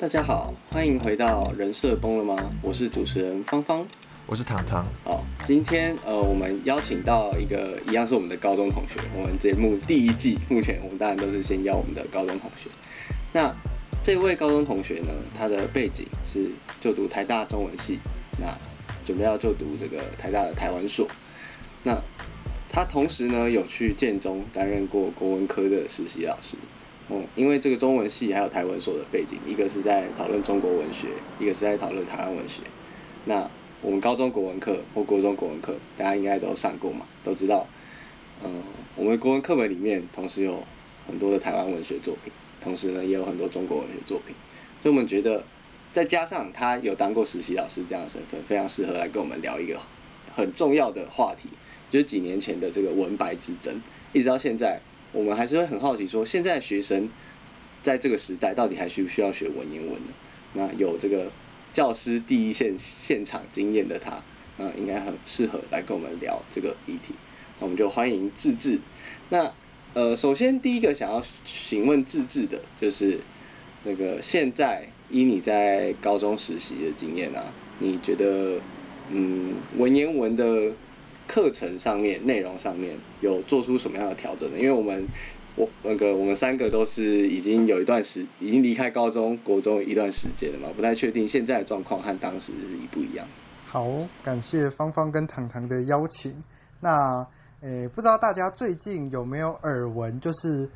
[0.00, 2.50] 大家好，欢迎回到人设崩了吗？
[2.62, 3.86] 我是主持人芳芳，
[4.24, 4.86] 我是糖糖。
[5.04, 8.98] 好，今天呃，我们邀请到一个一样是我们的高中同学。
[9.14, 12.70] 我们节目第一季目前我们当然都是先邀我们的高中同学。
[13.34, 13.54] 那
[14.02, 17.98] 这位高中同学呢，他的背景是就读台大中文系，
[18.38, 18.56] 那
[19.04, 21.06] 准备要就读这个台大的台湾所。
[21.82, 21.94] 那
[22.70, 26.56] 他同时呢，有去建中担任过国文科的实习老师。
[27.12, 31.08] 嗯，因为这个中文系还有台文所的背景，一个是在讨论中国文学，
[31.40, 32.62] 一个是在讨论台湾文学。
[33.24, 33.50] 那
[33.82, 37.66] 我们高中国文课或国中国文课，大家应该都上过嘛，都知道。
[38.44, 38.62] 嗯，
[38.94, 40.62] 我们国文课本里面同时有
[41.08, 44.36] 很多的台湾文学作品，同时呢也有很多中国文学作品。
[44.80, 45.42] 所以我们觉得，
[45.92, 49.76] 再加上他有当过实习老师这样的身份，非常适合来跟我们聊一个
[50.36, 51.48] 很重要的话题，
[51.90, 53.82] 就是几年前的这个文白之争，
[54.12, 54.80] 一直到现在。
[55.12, 57.08] 我们还是会很好奇，说现在学生
[57.82, 60.12] 在这个时代到底还需不需要学文言文呢？
[60.54, 61.30] 那有这个
[61.72, 64.22] 教师第一线现场经验的他，
[64.58, 67.14] 那应该很适合来跟我们聊这个议题。
[67.58, 68.78] 那我们就欢迎志志。
[69.28, 69.52] 那
[69.94, 73.18] 呃，首先第一个想要询问志志的就是，
[73.84, 78.60] 那个现在依你在高中实习的经验啊，你觉得
[79.10, 80.72] 嗯文言文的
[81.30, 84.58] 课程上面、内容上面有做出什么样的调整呢？
[84.58, 85.06] 因为我们
[85.54, 92.50] 我那个我们三个都是已经有一段时已经离开高中国中一段时间了嘛，不太确定现在的状况和当时
[92.82, 93.24] 一不一样。
[93.64, 93.86] 好，
[94.24, 96.34] 感谢芳芳跟糖糖的邀请。
[96.80, 97.24] 那
[97.60, 100.68] 诶，不知道大家最近有没有耳闻，就是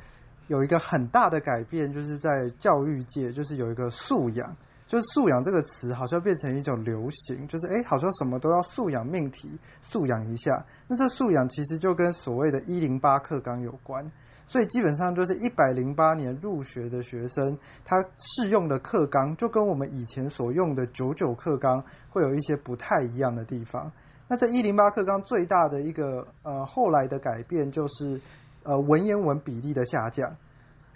[0.47, 4.55] 有一个很大的改变，就是在教育界，就是有一个素养。
[4.95, 10.65] 就是素养这个词，好像变成一种流行，就是哎，好像什么都要素养命题，素养一下。
[10.87, 14.09] 那这素养其实就跟所谓的“一零八课纲”有关，
[14.45, 23.91] 所以基本上就是一百零八年入学的学生，他适用的课纲就跟我们以前所用的九九课纲会有一些不太一样的地方。
[24.29, 28.21] 那这一零八课纲最大的一个呃后来的改变，就是
[28.63, 30.33] 呃文言文比例的下降。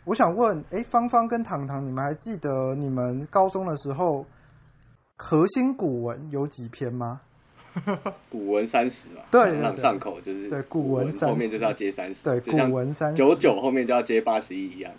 [0.10, 4.26] 我想问，哎，芳芳跟糖糖，你们还记得你们高中的时候
[5.18, 7.22] 核心古文有几篇吗？
[8.28, 14.92] 古文三十嘛，对，对，朗上口就是对古文三十，后面就是要接三十，对，古文三十，九九后面就要接八十一一样。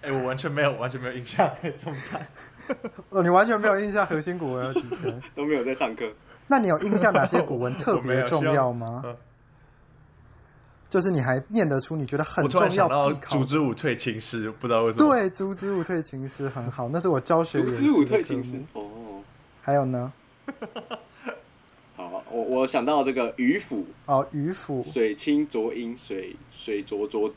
[0.00, 2.24] 哎，我完全没有，完全没有印象，哎， 怎么办？
[3.10, 5.20] 哦，你完全没有印象核心古文有几篇？
[5.34, 6.08] 都没有在上课。
[6.46, 9.02] 那你有印象哪些古文特别重要吗？
[10.92, 12.66] 就是你还念得出，你觉得很重要。
[12.66, 15.08] 我突然想到“烛之舞退情诗”，不知道为什么。
[15.08, 17.62] 对，“竹之舞退情诗”很好，那是我教学。
[17.62, 19.22] 竹之舞退情诗哦。
[19.62, 20.12] 还有呢？
[21.96, 24.82] 好，我我想到这个渔父哦，渔父。
[24.82, 27.32] 水清浊音，水水浊浊，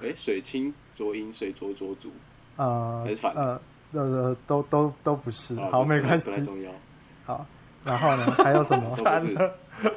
[0.00, 2.08] 哎，水清浊音，水浊浊浊。
[2.54, 3.60] 呃，还是反呃
[3.90, 5.56] 呃，都都都不是。
[5.56, 6.30] 好，没关系。
[6.30, 6.70] 不太重要。
[7.24, 7.44] 好，
[7.82, 8.30] 然后呢？
[8.38, 8.88] 还有什么？
[8.94, 9.52] 惨了。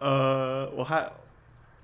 [0.00, 1.08] 呃，我还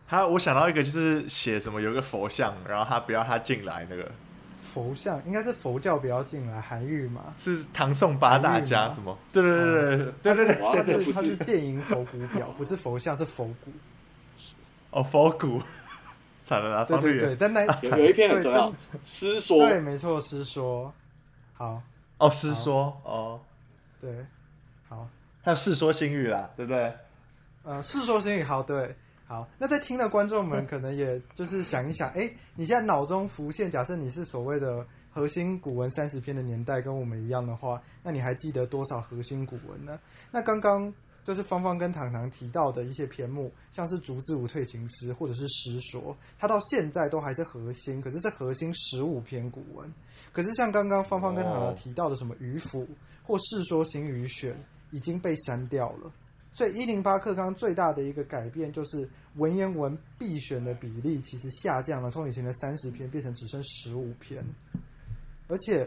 [0.06, 4.10] 还我想到一个，就是写什么有个佛像，然后他不要他进来那个
[4.58, 7.34] 佛像，应该是佛教不要进来，韩愈嘛？
[7.38, 9.16] 是唐宋八大家什么？
[9.32, 13.72] 对对对对对对对对，是他是剑迎佛骨表，不是佛像，是佛骨。
[14.90, 15.60] 哦，佛骨，
[16.42, 16.84] 惨了啦！
[16.84, 18.70] 对对对，但那有有一篇很重要，
[19.04, 20.86] 《师说》对，没错，《师说》
[21.52, 21.82] 好
[22.18, 23.40] 哦，《师说》哦，
[24.00, 24.24] 对，
[24.88, 25.06] 好，
[25.42, 26.94] 还有《世说新语》啦，对不对？
[27.66, 28.94] 呃，世说新语好，对，
[29.26, 29.48] 好。
[29.58, 39.98] 那在听的观众们 可能也就是想一想，哎，你现在脑中浮现，假设你是所谓的核心古文三十篇的年代跟我们一样的话，那你还记得多少核心古文呢？
[40.30, 40.94] 那刚刚
[41.24, 49.92] 就是芳芳跟糖糖提到的一些篇目，像是《竹之舞退秦师》或者是《诗说》，它到现在都还是核心，可是是核心十五篇古文。
[50.32, 52.82] 可是像刚刚芳芳跟糖糖提到的什么《渔父》
[53.24, 54.54] 或《世说新语选》，
[54.92, 56.12] 已经被删掉了。
[56.52, 64.42] 所以一零八课纲最大的一个改变就是文言文必选的比例其实下降了，从以前的三十篇变成只剩十五篇，
[65.48, 65.86] 而且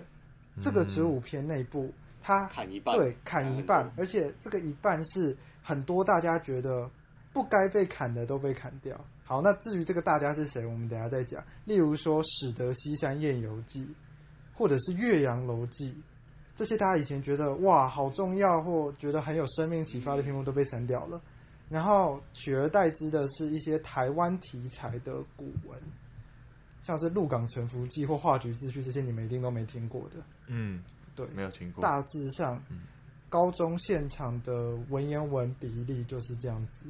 [0.59, 1.91] 这个十五篇内部
[2.21, 6.87] 它砍一半，对，砍一半，而且这个一半是很多大家觉得
[7.33, 8.99] 不该被砍的都被砍掉。
[9.23, 11.43] 好，那至于这个大家是谁，我们等下再讲。
[11.65, 13.85] 例如说《始得西山宴游记》，
[14.53, 15.91] 或者是《岳阳楼记》。
[16.59, 21.17] 这些大家以前觉得哇好重要或觉得很有生命启发的篇目都被删掉了，
[21.69, 25.79] 然后取而代之的是一些台湾题材的古文，
[26.81, 30.17] 像是《鹿港沉浮记》或《画菊自序》这些，你们一定都没听过的。
[30.47, 30.83] 嗯，
[31.15, 31.81] 对，没有听过。
[31.81, 32.61] 大致上，
[33.29, 36.83] 高中现场的文言文比例就是这样子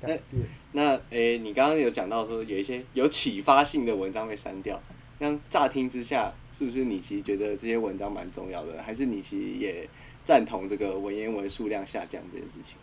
[0.00, 0.44] 改变。
[0.70, 4.80] 那诶，你刚刚有讲到说有一些有启发性的文章被删掉，
[5.22, 8.82] 那乍听之下，是不是你其实觉得这些文章蛮重要的？
[8.82, 9.86] 还是你其实也
[10.24, 12.78] 赞同这个文言文数量下降这件事情？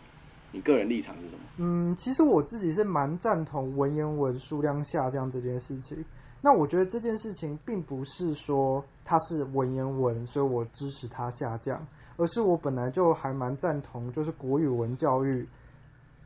[0.52, 1.40] 你个人立场是什么？
[1.56, 6.02] 嗯，其实我自己是蛮赞同文言文数量下降这件事情。
[6.40, 11.84] 那我觉得这件事情并不是说它是文言文，所以我支持它下降，
[12.16, 15.44] 而是我本来就还蛮赞同，就是国语文教育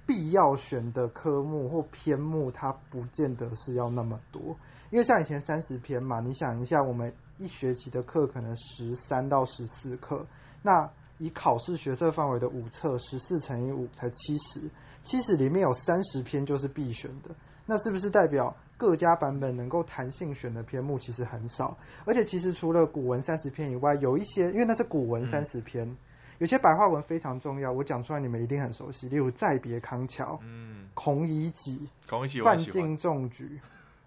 [0.06, 4.54] 必要选的科目或篇目，它不见得是要那么多。
[4.92, 10.24] 因为像以前三十篇嘛，你想一下，我们一学期的课可能十三到十四课，
[10.62, 10.88] 那。
[11.18, 14.60] 以考试学测范围的五册，十四乘以五才七十，
[15.02, 17.30] 七十里面有三十篇就是必选的，
[17.64, 21.78] 那是不是代表各家版本能够弹性选的篇目其实很少？
[22.04, 25.96] 而且其实除了古文三十篇以外，有一些因为那是古文三十篇，嗯、
[26.38, 31.88] 有些白话文非常重要，我讲出来你们一定很熟悉，例如《再别康桥》、嗯，《孔乙己》、
[32.42, 33.60] 《范进中举》，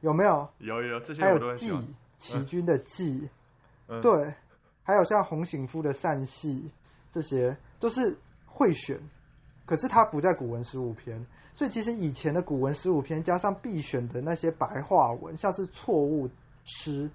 [0.05, 0.47] 有没有？
[0.59, 1.71] 有有这些还有《季》，
[2.17, 3.21] 齐军的《季》，
[3.87, 4.33] 嗯，对，
[4.83, 6.69] 还有像洪醒夫的《散戏》。
[7.11, 8.13] 这些都是
[8.45, 8.99] 会选，
[9.65, 16.29] 可是它不在古文十五篇，所以其实以前的古文十五篇加上必选的那些白话文，像是错误
[16.65, 17.09] 诗、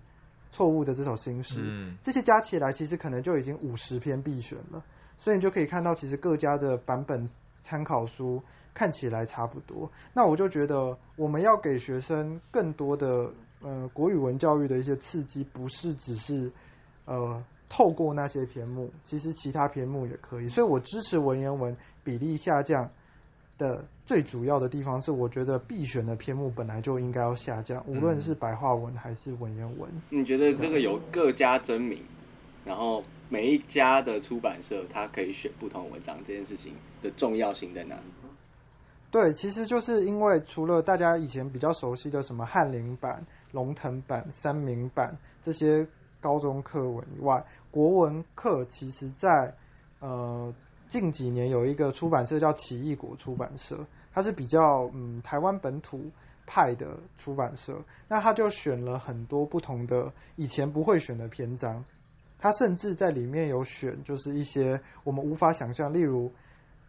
[0.51, 4.83] 错误的这首新诗，嗯、这些加起来其实可能就已经五十篇必选了。
[5.19, 7.29] 所以你就可以看到，其实各家的版本
[7.61, 8.43] 参考书
[8.81, 9.91] 看起来差不多。
[10.15, 13.31] 那我就觉得，我们要给学生更多的
[13.61, 16.51] 呃国语文教育的一些刺激，不是只是
[17.05, 17.45] 呃。
[17.73, 22.91] 透过那些篇目，其实其他篇目也可以，所以我支持文言文比例下降
[23.57, 29.89] 的最主要的地方是，我觉得必选的篇目本来就应该要下降，无论是白话文还是文言文。
[30.09, 32.03] 你觉得这个有各家争鸣，
[32.65, 38.03] 然后每一家的出版社它可以选不同文章这件事情的重要性在哪里？
[39.11, 45.87] 对，其实就是因为除了大家以前比较熟悉的什么翰林版、龙腾版、三民版这些。
[46.23, 49.51] 高中课文以外，国文课其实在
[50.01, 50.55] 呃
[50.87, 53.79] 近几年有一个出版社叫奇异果出版社，
[54.13, 56.11] 它是比较嗯台湾本土
[56.47, 57.83] 派的出版社。
[58.07, 61.83] 那他就选了很多不同的以前不会选的篇章，
[62.39, 66.31] 他甚至在里面有选，就是一些我们无法想象，例如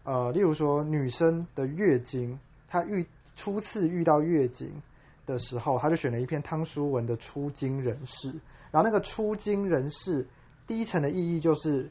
[0.03, 2.37] 呃例如说女生的月经，
[2.67, 3.05] 她遇
[3.35, 4.69] 初次遇到月经
[5.25, 8.33] 的时候，她就选了一篇汤书文的初经人事。
[8.71, 10.25] 然后那个初经人事，
[10.65, 11.89] 第一层的意义就是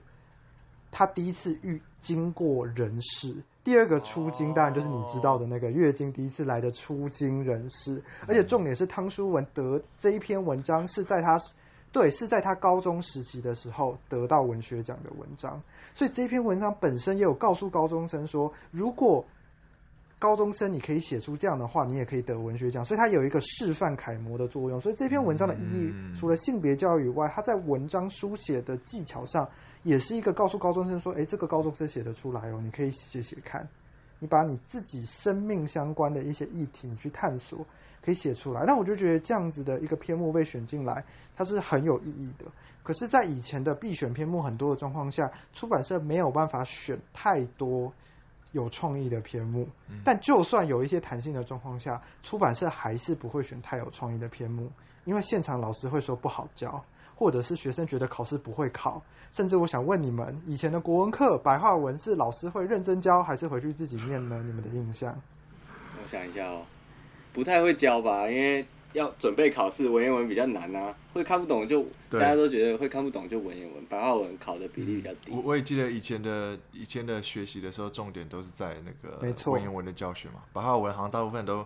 [0.91, 3.37] 他第一次遇经过人事。
[3.63, 8.03] 第二个初经当然就是你知道的那个月经第一次来的初经人事。
[8.27, 11.39] 而且重点是汤书文得这一篇文章是在他
[11.93, 15.61] 对是在他高中时期的时候得到文学奖的文章，
[15.95, 19.25] 所以这篇文章本身也有告诉高中生说，如果
[20.19, 24.79] 高中生，你可以写出这样的话，你也可以得文学奖，所以它有一个示范楷模的作用。
[24.79, 29.49] 所以这篇文章的意义，除了性别教育以外，它在文章书写的技巧上，
[29.83, 33.67] 也是一个告诉高中生说：“诶，这个高中生写得出来哦，你可以写写看。
[34.19, 37.67] 你把你自己生命相关的一些议题，你去探索，
[38.03, 41.05] 可以写出来。”那我就觉得这样子的一个篇目被选进来，
[41.37, 42.45] 它是很有意义的。
[42.83, 47.93] 可是，在以前的必选篇目很多的状况下，出版社没有办法选太多。
[48.53, 49.69] 有创意的篇目，
[50.05, 54.69] 但就算有一些弹性的状况下，出版社还是不会选太有创意的篇目，
[55.05, 64.43] 因为现场老师会说不好教，或者是学生觉得考试不会考，甚至我想问你们，以前的国文课白话文是老师会认真教，还是回去自己念呢？
[64.45, 65.17] 你们的印象？
[66.03, 66.65] 我想一下哦，
[67.33, 68.67] 不太会教吧，因为。
[68.93, 75.31] 要准备考试，文言文比较难啊，会看不懂就大家都觉得会看不懂就文言文，白话文考的比例比较低。
[75.31, 81.65] 我我也记得以前的以前的学习的时候，重点都是在那个文言文的教学嘛，白话文好像大部分都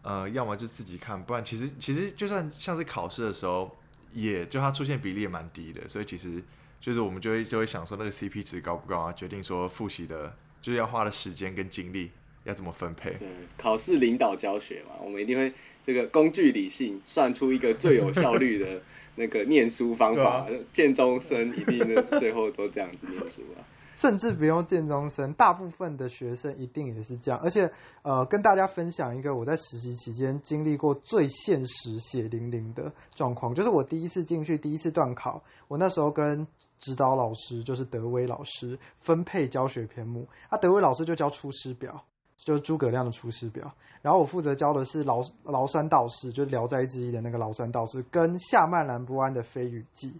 [0.00, 3.76] 呃，要么就自己看，不然其实其实就算像是考试的时候，
[4.14, 6.42] 也就它出现比例也蛮低的，所以其实
[6.80, 12.10] 就是我们就会就会想说那个 CP 值高不高啊，决定说复习的就是要花的时间跟精力
[12.44, 13.10] 要怎么分配。
[13.18, 15.52] 对，考试领导教学嘛，我们一定会。
[15.84, 18.78] 这个工具理性算出一个最有效率的
[19.14, 23.64] 那个念书方法，建中生一定的最后都这样子念书啊。
[23.94, 27.40] 甚至不用建中生，大部分的学生一定也是这样。
[27.42, 27.70] 而且，
[28.02, 36.46] 呃，跟大家分享一个我在实习期间经历过最现实血淋淋的状况，就是我第一次进去，第一次断考，我那时候跟
[36.78, 41.92] 指导老师就是德威老师分配教学篇目，啊，德威老师就教《出师表》。
[42.38, 43.66] 就是诸葛亮的《出师表》，
[44.00, 50.10] 然后我负责教的是崂崂山道士，就是《聊斋志异》的那个崂山道士，跟夏曼兰波安的《飞羽记》。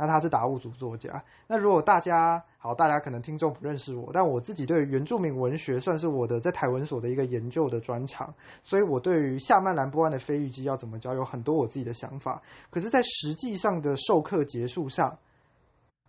[0.00, 1.20] 那他是达悟族作家。
[1.48, 8.32] 那如果大家好，大家可能听众不认识我，但我自己对原住民文学算是我的在台文所的一个研究的专长，
[8.62, 12.40] 所以我对于夏曼兰波安的飞鱼姬要怎么教，有很多我自己的想法。
[12.70, 15.18] 可是，在实际上的授课结束上，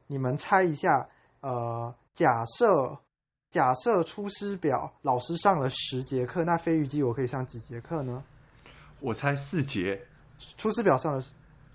[0.05, 1.09] 你们猜一下，
[1.41, 2.95] 呃，假设
[3.49, 8.23] 假设出师表老师上了十节课，那飞鱼姬我可以上几节课呢？
[8.99, 9.99] 我猜四节。
[10.55, 11.23] 出师表上了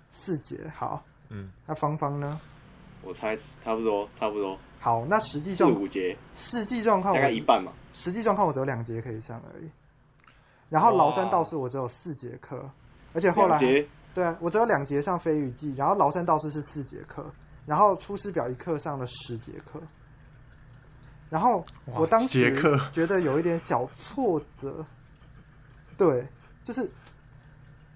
[0.09, 2.39] 四节，好，嗯，那芳芳呢？
[3.03, 4.57] 我猜差不多，差不多。
[4.79, 7.73] 好，那实际状况，四五节，实际状况大概一半嘛。
[7.93, 9.69] 实际状况我只有两节可以上而已。
[10.69, 12.67] 然后崂山道士我只有四节课，
[13.13, 13.59] 而且后来
[14.13, 17.25] 对啊，我只有两节上飞鱼记，然后崂山道士是四节课，
[17.65, 19.81] 然后出师表一课上了十节课。
[21.29, 24.85] 然后我当时觉得有一点小挫折，
[25.97, 26.27] 对，
[26.63, 26.89] 就是。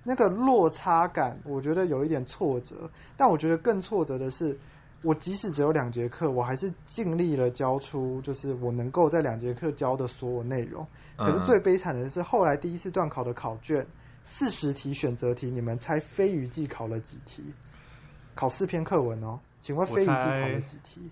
[0.02, 2.90] 那个落差感，我觉得有一点挫折。
[3.18, 4.58] 但我觉得更挫折的是，
[5.04, 10.88] 我即使只有两节课，我还是尽力了教出，就是我能够在两节课教的所有内容。
[11.18, 13.86] 可是最悲惨的是，后来第一次段考的考卷
[14.24, 17.44] 四十题选择题，你们猜飞鱼季考了几题？
[18.34, 21.12] 考四篇课文哦，请问飞鱼季考了几题？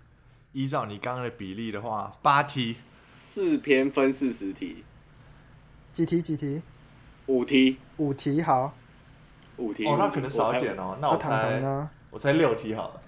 [0.57, 2.77] 依照你刚刚的比例的话，八题，
[3.09, 4.83] 四篇分四十题，
[5.93, 6.19] 几题？
[6.19, 6.63] 几题？
[7.27, 8.73] 五题，五题好，
[9.57, 10.97] 五题哦，那可能少一点哦。
[10.99, 11.61] 那我猜，
[12.09, 13.01] 我猜六题好了。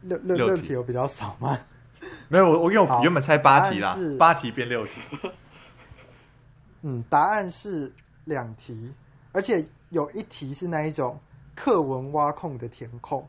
[0.00, 1.56] 六六六题有比较少吗？
[2.26, 5.00] 没有，我我因为我原本猜八题啦，八题变六题。
[6.82, 7.92] 嗯，答案是
[8.24, 8.92] 两题，
[9.30, 11.20] 而且有一题是那一种
[11.54, 13.28] 课文挖空的填空，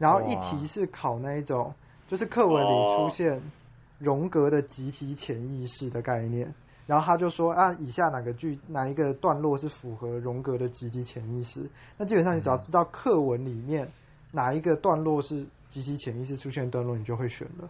[0.00, 1.70] 然后一题是考那一种，
[2.08, 3.38] 就是课文里出现
[3.98, 6.52] 荣格的集体潜意识的概念。
[6.86, 11.68] 然后他就说啊，以下哪个句哪一个段落是符合荣格的集体潜意识？
[11.98, 13.86] 那基本上你只要知道课文里面
[14.32, 17.68] 哪一个段落是集体潜意识出现的段落，你就会选了。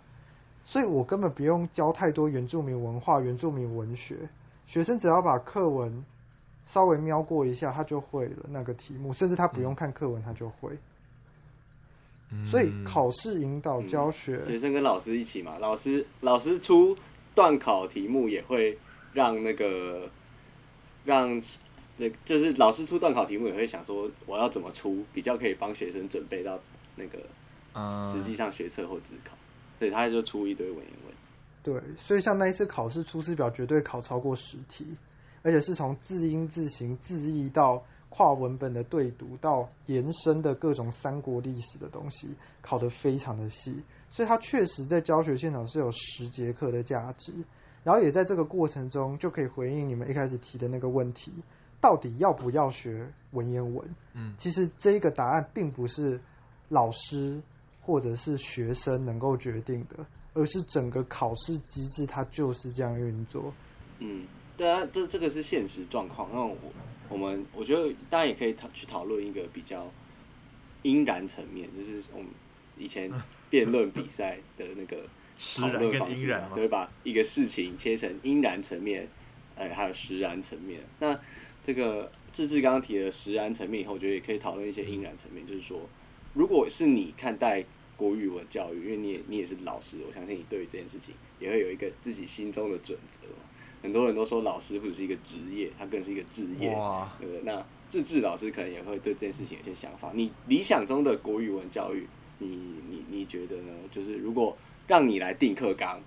[0.62, 4.16] 所以我根本不用教太多原住民文化、原住民文学，
[4.66, 6.04] 学生只要把课文
[6.64, 10.70] 稍微瞄过一下，他就会了那个题目，甚至他不用看课文，他就会。
[12.50, 16.96] 所以考试引导教学，嗯，学生跟老师一起嘛，老师老师出
[17.34, 18.78] 段考题目也会。
[19.12, 20.08] 让那个，
[21.04, 21.42] 让
[21.96, 26.56] 那就是老师出段考题目也会想说，我要怎么出比较可以帮学生准备到
[26.94, 27.18] 那个
[28.14, 29.36] 实际上学测或自考，
[29.80, 31.14] 所以他就出一堆文言文。
[31.60, 34.86] 对，所以像那一次考试出师表绝对考超过十题，
[35.42, 42.28] 而且是从字音字形字义到跨文本的对读到延伸的各种三国历史的东西，
[42.60, 47.32] 考得非常的细，所以它确实在教学现场是有十节课的价值。
[47.82, 51.32] 然后也在这个过程中，就可以回应你们一开始提的那个问题：
[51.80, 53.88] 到底要不要学文言文？
[54.12, 56.20] 嗯，其实这个答案并不是
[56.68, 57.40] 老师
[57.80, 63.50] 或者是学生能够决定的，而是整个考试机制它就是这样运作。
[63.98, 64.26] 嗯，
[64.60, 66.28] 对啊，这这个是现实状况。
[66.30, 66.54] 那我
[67.08, 69.90] 我们我觉得当然也可以讨去讨论一个比较
[70.82, 72.26] 阴然层面，就是我们
[72.76, 73.10] 以前
[73.48, 74.98] 辩论 比赛的那个。
[75.56, 79.08] 讨论方式嘛，对，把一个事情切成阴然层面，
[79.56, 80.78] 哎，还有实然层面。
[80.98, 81.18] 那
[81.62, 85.80] 这个志志刚刚提的实然层面以后，我觉得也可以讨论一些阴然层面，就是说，
[86.34, 87.64] 如果是你看待
[87.96, 93.22] 国语文教育，因为你也你也是老师，我相信你对于这件事情也会有一个自己心中的准则。
[93.82, 97.42] 很多人都说老师不只是一个职业，他更是一个职业，哇对不对？
[97.44, 100.10] 那志志老师可能也会对这件事情有些想法。
[100.14, 102.06] 你理想中的国语文教育，
[102.38, 102.46] 你
[102.88, 103.72] 你你觉得呢？
[103.90, 104.56] 就是如果
[104.86, 106.00] 让你来定课纲，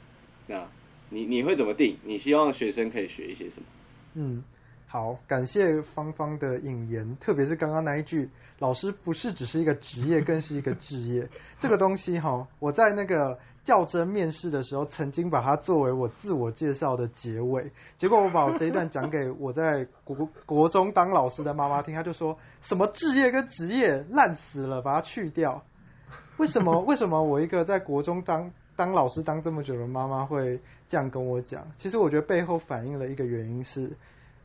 [0.48, 0.68] 那
[1.10, 1.98] 你你会怎么定？
[2.04, 3.66] 你希望学生可以学一些什么？
[4.14, 4.44] 嗯，
[4.88, 11.28] 好，感谢芳芳的引言，特别是刚刚那一句，老师不是只是一个职业，更是一个职业。
[11.60, 25.62] 这个东西哈，我在那个较真面试的时候，曾经把它作为我自我介绍的结尾，结果我把我这一段讲给我在国国中当老师的妈妈听，她就说什么志业跟职业烂死了，把它去掉。
[26.38, 26.80] 为什么？
[26.82, 33.90] 为什么我一个在国中当当老师当这么久的妈妈会这样跟我讲，其实我觉得背后反映了一个原因是，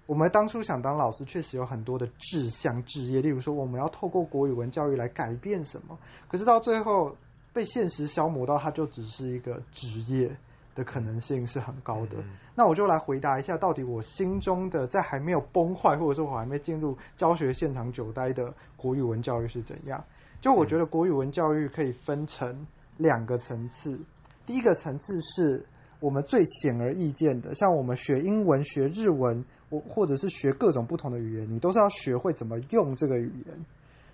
[0.06, 5.98] 我们当初想当老师，确实有很多的志向、志业，例如说我们要透过国语文教育来改变什么，
[6.28, 7.16] 可是到最后
[7.52, 10.30] 被现实消磨到，它就只是一个职业
[10.74, 12.18] 的可能性是很高的。
[12.18, 20.02] 嗯、那我就来回答一下，到底我心中的在还没有崩坏，或者说我还没进入教学现场久待的国语文教育是怎样？
[20.40, 23.98] 就我觉得国语文教育可以分成两个层次。
[24.46, 25.66] 第一个层次是
[25.98, 33.66] 我们最显而易见的，像我们学英文、学日文，我或者是学各种不同的语言，你都是要学会怎么用这个语言。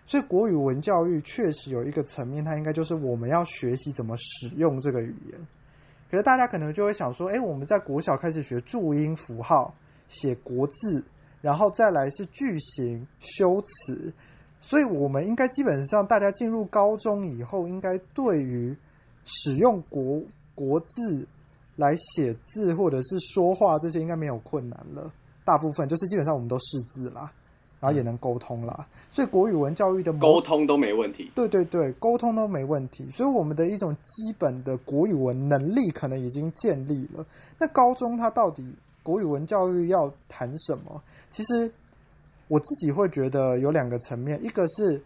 [0.06, 5.46] 所以国语文教育确实有一个层面，它应该就是我们要学习怎么使用这个语言。
[6.10, 9.74] 可是大家可能就会想说，哎，我们在国小开始学注音符号、
[10.06, 11.02] 写国字，
[11.40, 14.12] 然后再来是句型、修辞，
[14.60, 18.76] 所以我们应该基本上大家进入高中以后，应该对于
[19.24, 20.22] 使用国
[20.54, 21.26] 国字
[21.76, 25.10] 来写字或者是说话这些，应该没有困难了。
[25.44, 27.32] 大部分就是基本上我们都识字啦，
[27.84, 31.30] 然后也能沟通啦，所以国语文教育的沟通都没问题。
[31.34, 37.22] 对对对，沟通都没问题，所以我们的一种基本的国语文能力可能已经建立了。
[37.58, 38.66] 那高中它到底
[39.02, 41.02] 国语文教育要谈什么？
[41.28, 41.70] 其实
[42.48, 45.02] 我自己会觉得有两个层面，一个是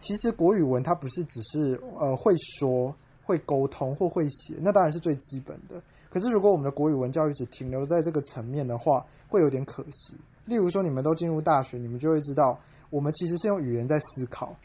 [0.00, 2.92] 其实国语文它不是只是呃会说。
[3.26, 5.82] 会沟通或会写，那当然是最基本的。
[6.08, 10.14] 可是，如果我们的国语文教育只停留在这个层面的话，会有点可惜。
[10.46, 14.56] 例如说，你们都进入大学，你们就会知道，我们其实是用语言在思考，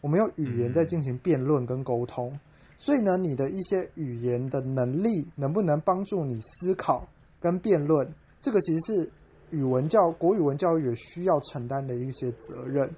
[0.00, 2.38] 我们用语言在进行辩论跟沟通。
[2.78, 7.06] 所以呢，你的一些语言的能力能不能帮助你思考
[7.40, 9.10] 跟辩论，这个其实是
[9.50, 12.88] 语文教国语文教育也需要承担的一些责任。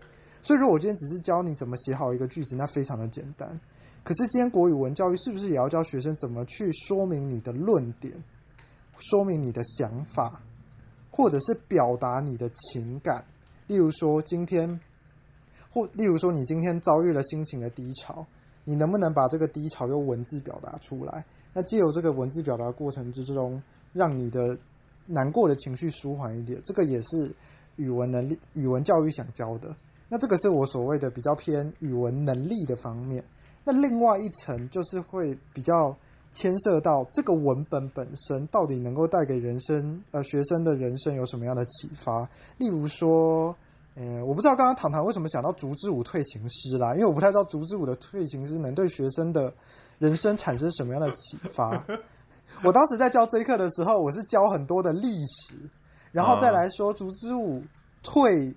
[0.40, 3.60] 所以，如果我今天只是教你怎么写好一个句子，那非常的简单。
[4.04, 8.12] 可是，今天国语文教育是不是也要教学生怎么去说明你的论点，
[8.98, 10.40] 说明你的想法，
[11.12, 13.24] 或者是表达你的情感？
[13.68, 14.80] 例如说，今天
[15.70, 18.26] 或例如说，你今天遭遇了心情的低潮，
[18.64, 21.24] 你能不能把这个低潮用文字表达出来？
[21.52, 24.58] 那借由这个文字表达过程之中，让你的
[25.06, 27.34] 难过的情绪舒缓一点，这个也是
[27.76, 29.74] 语文能力、语文教育想教的。
[30.08, 33.22] 那这个是我所谓的比较偏语文能力的方面。
[33.64, 35.96] 那另外一层就是会比较
[36.32, 42.28] 牵涉到这个文本本身到底能够带给人生呃学生的人生有什么样的启发？
[42.58, 43.54] 例如说，
[43.94, 49.52] 呃，我不知道刚刚糖糖为什么想到竹之舞退情诗啦，因为我不太知道竹之舞的退情诗能对学生的
[49.98, 51.84] 人生产生什么样的启发。
[52.64, 55.56] 我当时在教这一课的时候，我是教很多的历史，
[56.10, 57.62] 然后再来说竹之舞
[58.02, 58.54] 退。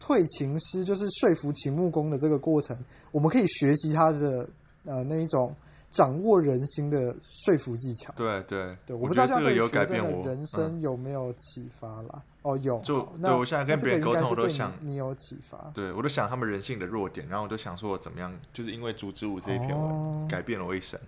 [0.00, 2.78] 退情诗就是说服秦穆公的这个过程，
[3.10, 4.48] 我们可以学习他的
[4.84, 5.52] 呃那一种
[5.90, 8.12] 掌握人心的说服技巧。
[8.16, 12.10] 对对对，我不知道这样对学生的人生有没有启发啦？
[12.14, 12.78] 嗯、哦，有。
[12.80, 15.70] 就那对我现在跟别人沟通，我都想你有启发。
[15.74, 20.98] 对，我都想他们人性的弱点，然后我都想说我怎么样，就是因为竹之舞这一篇文、哦、改变了我一生。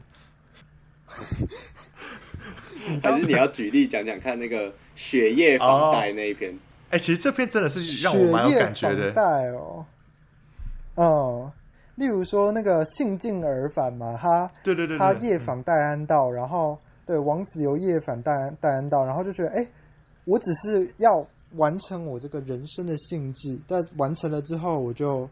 [3.02, 6.52] 还是你要举例讲讲看那个血液房贷那一篇？
[6.52, 6.58] 哦
[6.90, 9.12] 哎、欸，其实这篇真的是让我蛮有感觉的。
[9.12, 9.86] 带哦，
[10.96, 11.52] 哦，
[12.00, 19.68] 例如说那个兴尽而返嘛，他对对对，他夜访戴安道，然后对王子由夜访戴安戴安道，然后就觉得，哎、欸，
[20.24, 21.22] 我只是要
[21.56, 25.28] 完成我这个人生的兴致，但完成了之后，我就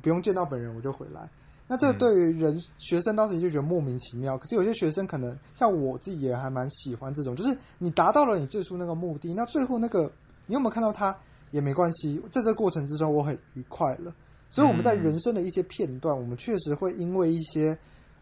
[0.00, 1.28] 不用见到本人，我就回来。
[1.66, 10.10] 那这个对于人、嗯、学生当时就觉得莫名其妙，可是有些学生可能像我自己也还蛮喜欢这种，就是你达到了你最初那个目的，那最后那个。
[10.46, 11.16] 你有没有看到他
[11.52, 14.12] 也没关系，在这个过程之中我很愉快了。
[14.52, 17.76] 所以我们在人生的一些片段，我们确实会因为一些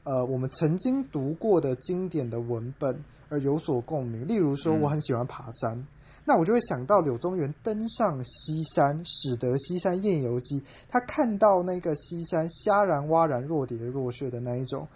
[0.04, 4.26] 呃我们曾经读过的经典的文本而有所共鸣。
[4.28, 5.86] 例如说，我很喜欢爬山，
[6.24, 14.86] 那我就会想到柳宗元登上西山，使得西山宴游记，他看到那个西山虾然蛙然若蝶若穴的那一种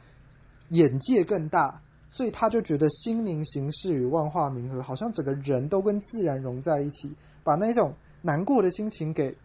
[0.68, 1.80] 眼界更大。
[2.10, 7.92] 所以他就觉得心灵形式与万化冥合，好像整个人都跟自然融在一起，把那种
[8.22, 9.36] 难过的心情给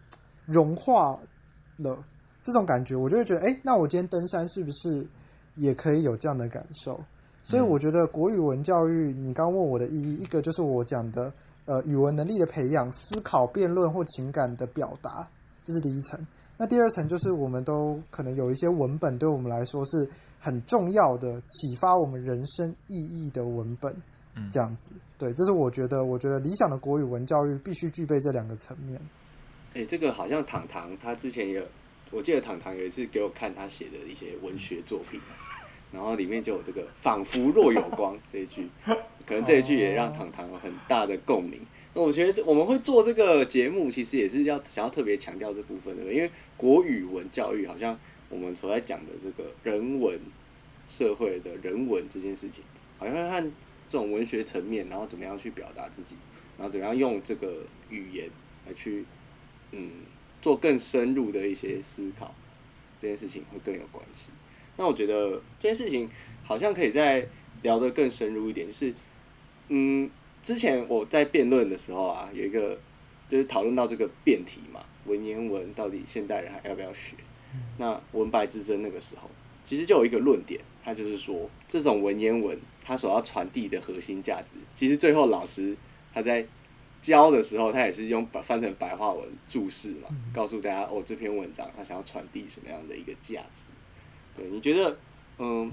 [0.46, 1.18] 融化
[1.82, 1.98] 了。
[2.42, 5.06] 这种感觉，我就会觉得，哎，那我今天登山是不是
[5.56, 6.98] 也可以有这样的感受？
[7.42, 11.32] 所以我觉得国语文教育，你刚问我的意义，一个就是我讲的，
[11.66, 15.28] 呃，语文能力的培养、思考、辩论或情感的表达，
[15.64, 16.18] 这是第一层。
[16.56, 20.08] 那第二层就是，我们都可能有一些文本，对我们来说是。
[20.42, 23.94] 很重要的启发我们人生意义的文本，
[24.50, 28.98] 这样子，对，这是我觉得，我觉得理想的国语文教育必须具备这两个层面。
[29.72, 31.62] 哎、欸，这个好像糖糖他之前有，
[32.10, 35.20] 我记得糖糖有一次给我看他写的一些文学作品，
[35.92, 38.68] 然后里面就有这个“仿佛若有光”这一句，
[39.26, 41.60] 可能这一句也让糖糖有很大的共鸣。
[41.94, 47.98] 那我觉得我们会做这个节目，其实也是要想要特别强调这部分的，因为国语文教育好像。
[48.32, 50.16] 我们所在讲的这个人文
[50.88, 52.62] 社会的人文这件事情，
[52.96, 53.42] 好像看
[53.88, 56.14] 这种文学层面，然后怎么样去表达自己，
[56.56, 58.30] 然后怎么样用这个语言
[58.64, 59.04] 来去
[59.72, 59.90] 嗯
[60.42, 62.34] 做更深入的一些思考，
[62.98, 64.30] 这件事情会更有关系。
[64.76, 66.08] 那我觉得这件事情
[66.42, 67.26] 好像可以再
[67.62, 68.94] 聊得更深入一点，就是
[69.68, 70.10] 嗯，
[70.42, 72.78] 之前我在辩论的时候啊，有一个
[73.28, 77.16] 就是讨论到这个辩题嘛，文言文到底现代人还要不要学？
[77.78, 79.28] 那文白之争那个时候，
[79.64, 85.76] 其实就有一个论点，他就是说，这种文言文它所要传递的核心价值，其实最后老师
[86.14, 86.46] 他在
[87.00, 93.64] 教的时候，他也是用把翻成白话文注释嘛，告诉大家哦，这篇文章他想要传递什么样的一个价值。
[94.36, 94.98] 对，你觉得，
[95.38, 95.72] 嗯，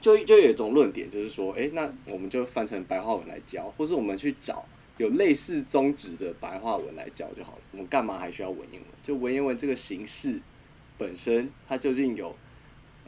[0.00, 4.64] 就就有一种论点，就是说，哎，那我们就翻成白话文来教，或是我们去找
[4.98, 7.58] 有类似宗旨的白话文来教就好了。
[7.72, 8.90] 我们干嘛还需要文言文？
[9.02, 10.40] 就文言文这个形式
[10.98, 12.36] 本身，它究竟有，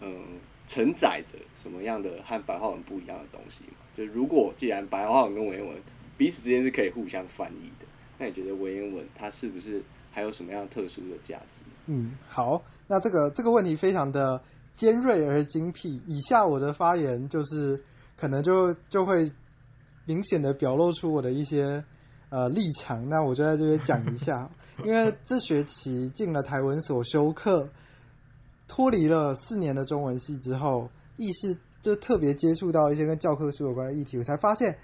[0.00, 3.76] 嗯，承载着什么样的和白话文不一样的东西嘛？
[3.94, 5.76] 就如果既然白话文跟文言文
[6.22, 7.86] 彼此之间是可以互相翻译的，
[8.18, 9.82] 那你觉得文言文它是不是
[10.12, 11.58] 还有什么样特殊的价值？
[11.86, 14.40] 嗯，好，那这个这个问题非常的。
[14.74, 16.00] 尖锐而精辟。
[16.06, 17.78] 以下我的发言就是
[18.16, 19.30] 可能就就会
[20.06, 21.84] 明显的表露出我的一些
[22.30, 23.06] 呃立场。
[23.06, 24.50] 那我就在这边讲一下，
[24.82, 27.68] 因为这学期进了台文所修课，
[28.66, 34.74] 脱离了四年的中文系之后，意识就特别接触到一些跟教科书有关的议题，我才发现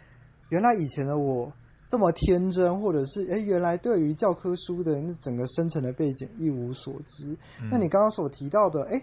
[0.50, 1.52] 原来以前的我
[1.88, 7.36] 这么天真，或者是哎，原来对于教科书的那整个深层的背景一无所知。
[7.62, 9.00] 嗯、那你刚刚所提到的，哎。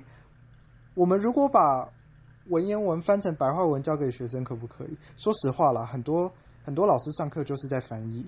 [0.97, 1.85] 我们如果把
[2.47, 4.97] 文言文翻成白话文教给学生，可不可以？
[5.17, 6.31] 说实话啦，很多
[6.63, 8.25] 很多老师上课就是在翻译，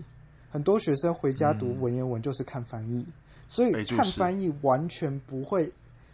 [0.49, 3.13] 很多学生回家读文言文就是看翻译，嗯、
[3.47, 5.71] 所以看翻译完全不会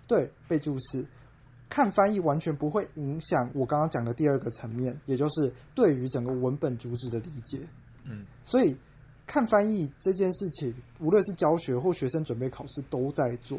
[0.08, 1.04] 对备注释，
[1.74, 7.60] 看翻译完全不会影响我刚刚讲的第二个层面，也就是对于整个文本主旨的理解。
[8.06, 8.78] 嗯，所以
[9.26, 13.58] 看翻译这件事情，无论是教学或学生准备考试，都在做。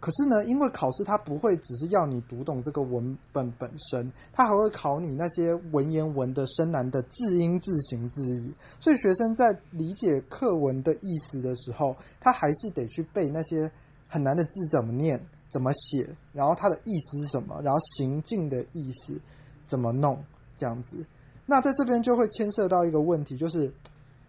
[0.00, 8.54] 可是呢，因为考试它不会只是要你读懂这个文本本身，它还会考你那些文言文的深难的字音、字形、字义。
[8.80, 13.70] 所以学生在理解课文的意思的时候，他还是得去背那些
[14.08, 15.22] 很难的字怎么念、
[15.54, 19.20] 怎么写，然后它的意思是什么，然后行进的意思
[19.64, 20.20] 怎么弄，
[20.56, 21.06] 这样子。
[21.46, 23.72] 那在这边就会牵涉到一个问题，就是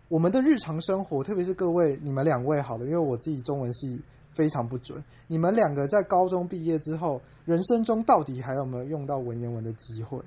[0.08, 4.00] 我们的日常生活，特别是各位你们两位好了，因为我自己中文系。
[4.36, 5.02] 非常不准。
[5.28, 10.20] 你们两个在高中毕业之后，人生中到底还有没有用到文言文的机会？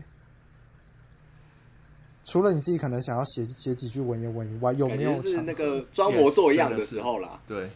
[2.25, 7.39] 除了你自己可能想要写写几句文言文以外，有没有是那个装模作样的时候啦？
[7.47, 7.69] 对，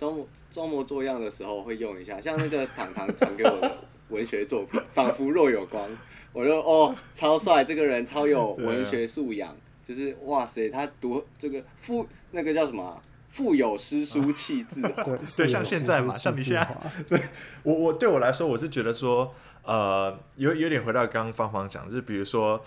[0.00, 3.70] 装模装模作样的时候会用一下，像那个糖糖传给我的
[4.08, 5.86] 文学作品，仿佛若有光，
[6.32, 9.54] 我就哦，超帅，这个人超有文学素养，
[9.86, 13.02] 就是哇塞，他读这个富那个叫什么啊？
[13.28, 17.20] 富有诗书气质，对对，像现在嘛，像你现在， 对
[17.62, 22.60] 我我对我来说，我是觉得说，呃，有有点回到刚刚芳芳讲，就是比如说，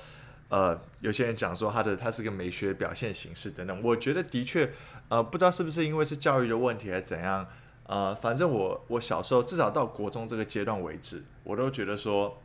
[0.50, 4.72] 呃，有些人讲说他的他是个美学表现形式等等，我觉得的确，
[5.10, 7.48] 呃，不知道是不是因为是教育的问题还是怎样，
[7.88, 12.42] 呃，反正我我小时候至少到国中这个阶段为止，我都觉得说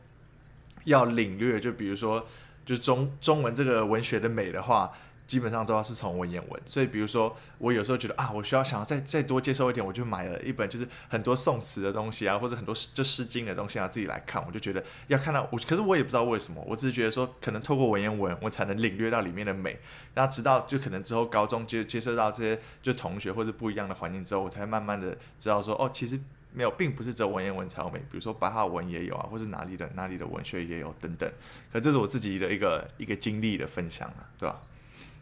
[0.85, 2.25] 要领略，就比如说，
[2.65, 4.93] 就中中文这个文学的美的话。
[5.29, 14.43] 基本上都要是从文言文，所以比如说我有时候觉得啊，我需要想要再再多接受一点，我就买了一本就是很多宋词的东西啊，或者很多就诗经的东西啊，自己来看。
[14.47, 19.79] 我就觉得要看到我，可是我也不知道为什么，我只是觉得说可能透过文言文，我才能领略到里面的美。
[20.15, 26.19] 然后直到就可能之后高中接接受到这些就同学或者不一样的环境之后，我才慢慢的知道说哦，其实
[26.55, 31.31] 没有，并不是只有文言文才有美，比如说白话文也有啊，或是哪里的哪里的文学也有等等。
[31.71, 34.63] 可这是我自己的一个一个经历的分享啊，对吧？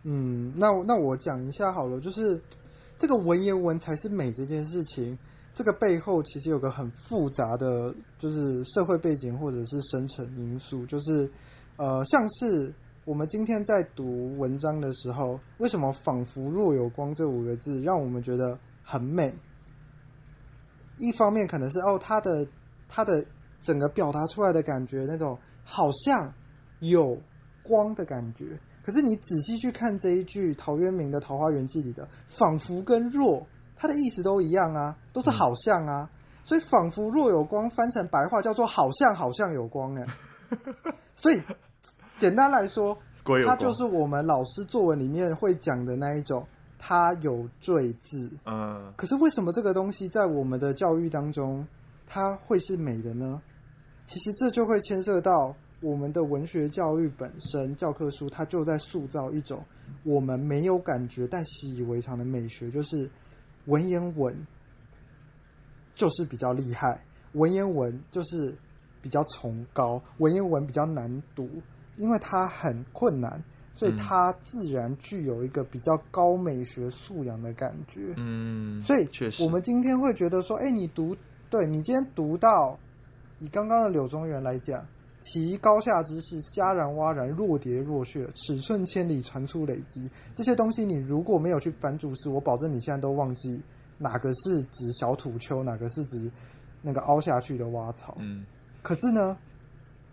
[0.09, 2.41] 嗯，那那我讲一下好了，就是
[2.97, 5.19] 这个文言文才是美这件事情，
[5.53, 11.29] 这个背后其实有个很复杂的，就是社会背景或者是深层因素，就是
[11.77, 12.73] 呃，像是
[13.05, 19.35] 我们今天在读文章的时候，为什么仿佛若有光这五个字让我们觉得很美？
[20.99, 22.47] 一方面可能是哦，它的
[22.89, 23.27] 它的
[23.61, 26.33] 整个表达出来的感觉，那种好像
[26.79, 27.21] 有
[27.65, 28.57] 光的感觉。
[28.87, 33.45] 可是你仔细去看这一句陶渊明的《桃花源记》里的“仿佛”跟“若”，
[33.75, 36.09] 它的意思都一样啊，都是好像啊。
[36.45, 40.07] 所以“仿佛若有光”翻成白话叫做“好像好像有光”哎。
[41.17, 41.43] 所以
[42.17, 42.97] 简单来说，
[43.45, 46.47] 它就是我们老师作文里面会讲的那一种，
[46.79, 48.31] 它有赘字。
[48.45, 48.93] 嗯。
[48.97, 51.67] 可是为什么这个东西在我们的教育当中，
[52.07, 53.43] 它会是美的呢？
[54.05, 55.57] 其实这就会牵涉到。
[55.81, 59.63] 我们的文学教育本身，教科书它就在塑造一种
[60.05, 63.09] 我们没有感觉但习以为常的美学，就是
[63.67, 64.35] 文言文
[65.95, 68.55] 就是比较厉害，文言文就是
[69.03, 71.49] 比较崇高，文言文比较难读，
[71.97, 78.15] 因为它很困难，所以它自然具有一个比较高美学素养的感觉。
[78.17, 81.17] 嗯，所以确实我们今天会觉得说，哎，你读
[81.51, 82.79] 对你今天读到，
[83.39, 84.85] 以刚刚的柳宗元来讲，
[85.27, 90.09] 其高下之势，戛然蛙然，若跌若雪，尺寸千里，传出累积。
[90.33, 93.61] 这些东西你如果没有去翻注释，我保证你现在都忘记
[93.99, 96.31] 哪个是指小土丘，哪个是指
[96.81, 98.17] 那个凹下去的洼槽。
[98.21, 98.47] 嗯，
[98.83, 99.37] 可是呢，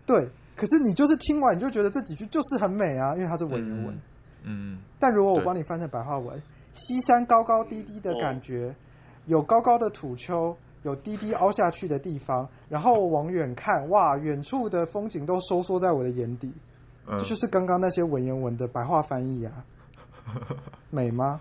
[0.04, 3.96] 对，可是你就是听完你就觉得这几句就是很美啊，因为它是文言文。
[4.42, 8.74] 嗯，但如果我帮你翻成白话文，西山高高低低的感觉，哦、
[9.26, 10.56] 有高高的土丘。
[10.84, 16.54] 有低低凹下去的地方，然后往远看，哇，远处的风景都收缩在我的眼底，
[17.06, 19.52] 嗯、这就是刚刚那些文言文的白话翻译啊，
[20.90, 21.40] 美吗？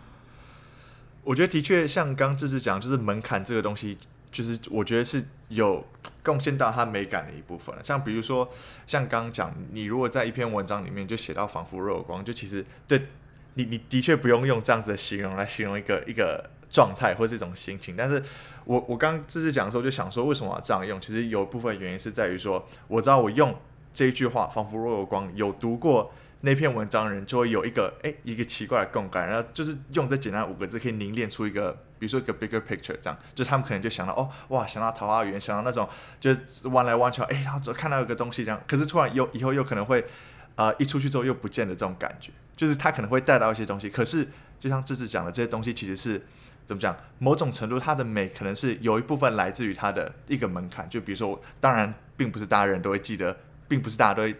[1.24, 3.98] 我觉得的确像刚志志讲，就是门槛这个东西，
[4.32, 5.82] 就是我觉得是有
[6.22, 7.74] 贡献到它美感的一部分。
[7.84, 8.46] 像比如说，
[8.88, 13.02] 像刚刚讲，你如果在一篇文章里面就写到仿佛若有光，就其实对
[13.54, 18.22] 你，你的确不用用这样子的形容来形容一个一个状态或是这种心情，但是。
[18.66, 20.98] 我我刚这次讲的时候就想说，为什么要这样用？
[21.02, 23.54] 其实有一部分原因是在于说，我知道我用
[23.94, 26.10] 这一句话“仿佛若有光”，有读过
[26.40, 35.86] 那篇文章的人就会有一个哎一个奇怪的共感，然后就是用这简单五个字可以凝练出一个，比如说一个 bigger picture，这样，就他们可能就想到哦哇，想到桃花源，想到那种
[36.22, 40.00] 就是弯来弯去，哎，然后就看到一个东西这样，可是突然又以后又可能会
[40.56, 44.26] 啊、呃、一出去之后又不见的这种感觉，就是他可能会带到一些东西，可是
[44.58, 46.22] 就像智智讲的，这些东西其实是。
[46.66, 46.96] 怎么讲？
[47.20, 50.90] 某种程度，它的美可能是有一部分来自于它的一个门槛。
[50.90, 53.36] 就比如说，当然，并不是大家人都会记得，
[53.68, 54.36] 并不是大家都会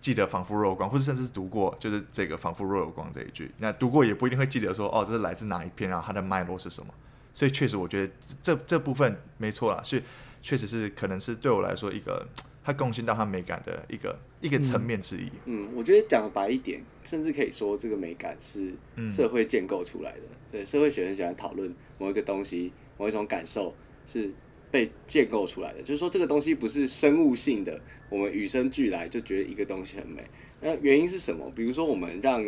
[0.00, 3.52] 记得“仿佛若有光”，或者甚至是读过就是这个“仿佛若有光”这一句。
[3.58, 6.92] 那读过也不一定会记得说，哦，这是来自哪一篇，然后它的脉络是什么。
[7.34, 8.12] 所以，确实，我觉得
[8.42, 10.02] 这这部分没错啦，是
[10.40, 12.26] 确实是可能是对我来说一个。
[12.66, 15.30] 它贡献到它美感的一个一个层面之一。
[15.44, 18.74] 嗯，我觉得讲白一点，甚至可以说这个美感是
[19.08, 20.22] 社会建构出来的。
[20.50, 23.72] 对，社会学很喜欢讨论某一个东西、某一种感受
[24.08, 24.32] 是
[24.68, 25.80] 被建构出来的。
[25.80, 30.24] 就是说，这个东西不是生物性的，我们与生俱来就觉得一个东西很美。
[30.60, 31.48] 那原因是什么？
[31.54, 32.44] 比如说，我们让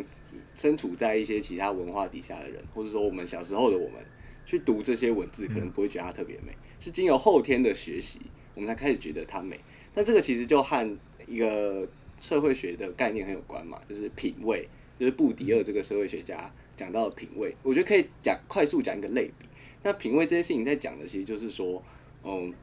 [0.53, 4.01] 身处在一些其他文化底下的人，或者说我们小时候的我们
[4.45, 8.23] 去读这些文字，可能不会觉得它特别美，是经由后天的学习，
[8.57, 9.61] 我们才开始觉得它美。
[9.99, 11.85] 那这个其实就和一个
[12.21, 19.49] 社会学的概念很有关嘛，就是品味，就是布迪厄这个社会学家讲到的品味，我觉得可以讲快速讲一个类比。
[19.83, 21.83] 那品味这件事情在讲的其实就是说，
[22.23, 22.55] 嗯，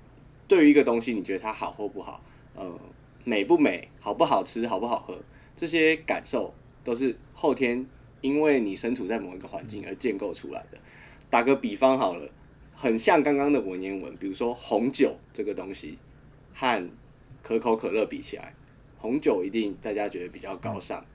[0.47, 2.23] 对于一个东西，你觉得它好或不好，
[2.55, 2.79] 嗯，
[3.25, 5.21] 美不美，好不好吃，好不好喝，
[5.57, 6.53] 这些感受
[6.85, 7.85] 都是后天
[8.21, 10.77] 因为你身处在某一个环境而建构出来的。
[11.29, 12.29] 打个比方好了，
[12.73, 15.97] 很像刚刚的文言文，比如说红酒这个东西
[16.53, 16.89] 和
[17.45, 18.55] 可口可乐比起来，
[18.97, 21.05] 红酒一定大家觉得比较高尚，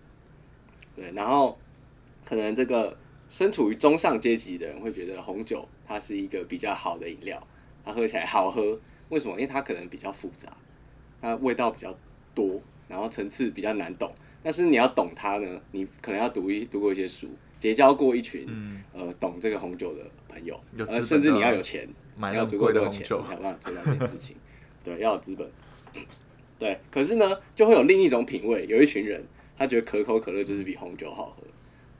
[0.95, 1.11] 对。
[1.11, 1.59] 然后
[2.25, 2.97] 可能这个
[3.29, 7.45] 身处于中上阶级的人会觉得红酒它是一个比较好的饮料，
[7.85, 8.79] 它喝起来好喝。
[9.09, 9.35] 为什么？
[9.35, 10.49] 因为它可能比较复杂，
[11.21, 11.93] 它味道比较
[12.33, 14.15] 多，然后层次比较难懂。
[14.41, 24.37] 但是你要懂它呢，你可能要读一读过一些书，结交过一群、嗯、呃懂这个红酒的朋友，呃，甚至你要有钱，买要足够多钱，想办法做到这件事情。
[24.85, 25.51] 对，要有资本。
[26.61, 29.25] 对，可是呢，就会有另一种品味，有一群人
[29.57, 31.43] 他觉得可口可乐就是比红酒好喝，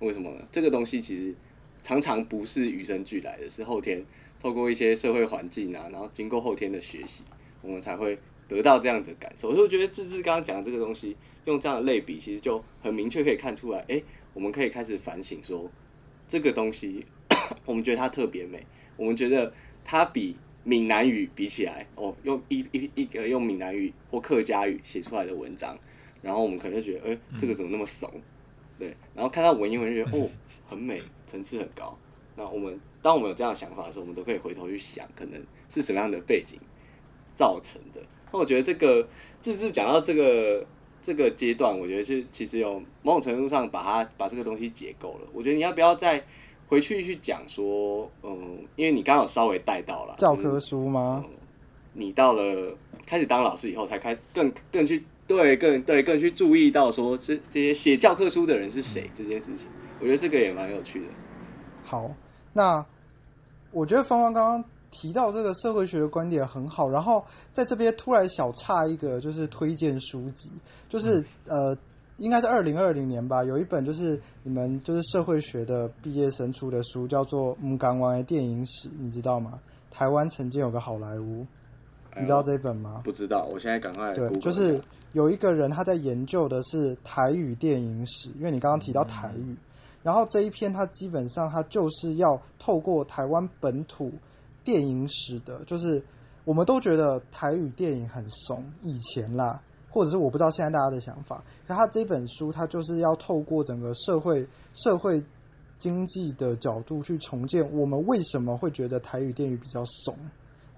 [0.07, 0.47] 为什么呢？
[0.53, 1.35] 这个东西其实
[1.83, 4.05] 常常不是与生俱来的，是后天
[4.39, 7.25] 透过一些社会环境啊，然后经过后天的学习，
[7.63, 8.19] 我们才会
[8.49, 9.51] 得到这样子的感受。
[9.51, 14.03] 所以我觉得志志刚刚讲的这个东西，用这样的类比，其实就很明确可以看出来，哎，
[14.35, 15.71] 我们可以开始反省说，
[16.29, 17.07] 这个东西
[17.65, 18.67] 我们觉得它特别美，
[18.99, 20.37] 我们觉得它比。
[20.63, 25.79] 闽南语比起来，哦，用一一一个用闽南语或客家语写出来的文章，
[26.21, 28.11] 然后我们可能就觉得，哎、欸，这个怎么那么怂？
[28.79, 30.29] 对，然后看到文言文就觉得，哦，
[30.69, 31.97] 很美，层次很高。
[32.37, 36.59] 那我们当我们有这样的想法的时候，我们都可以回头去想，可能是什么样的背景
[37.35, 38.03] 造成的。
[38.33, 39.09] 那我觉得这个
[39.41, 40.67] 志志讲到这个
[41.03, 45.29] 这个阶段，我觉得就其实有某种程度上把它把这个东西解构了。
[45.33, 46.23] 我觉得你要不要再？
[46.71, 51.25] 回去去讲说，嗯，因为你刚刚有稍微带到了教科书吗？
[51.27, 51.35] 嗯，
[51.93, 52.73] 你到了
[53.05, 59.67] 开始当老师以后，才开更更去对更对更去注意到说这这些写教科书的人是谁这件事情，
[59.99, 61.07] 我觉得这个也蛮有趣的。
[61.83, 62.09] 好，
[62.53, 62.87] 那
[63.73, 70.49] 我觉得芳芳刚刚提到这个社会学的观点很好，然后在这边突然小差一个，就是推荐书籍，
[70.89, 71.79] 就是、嗯、呃。
[72.21, 79.59] 应该是二零二零年吧，有一本就是你们就是社会学的毕业生出的书，叫做《木港湾的电影史》，你知道吗？
[79.91, 81.45] 台湾曾经有个好莱坞，
[82.17, 83.01] 你知道这本吗？
[83.03, 84.15] 不知道，我现在赶快来。
[84.15, 84.81] 对，就是
[85.13, 89.57] 有一个人他在研究的是台语电影史，因为你刚刚提到台语，嗯、
[90.03, 94.13] 然后这一篇他基本上他就是要透过台湾本土
[94.63, 96.01] 电影史的，就是。
[96.47, 101.43] 我们都觉得台语电影很怂，以前啦，或者是我不知道现在大家的想法。
[101.67, 105.23] 可他这本书，他就是要透过整个社会社会
[105.77, 110.17] 经济的角度去重建我们为什么会觉得台语电影比较怂，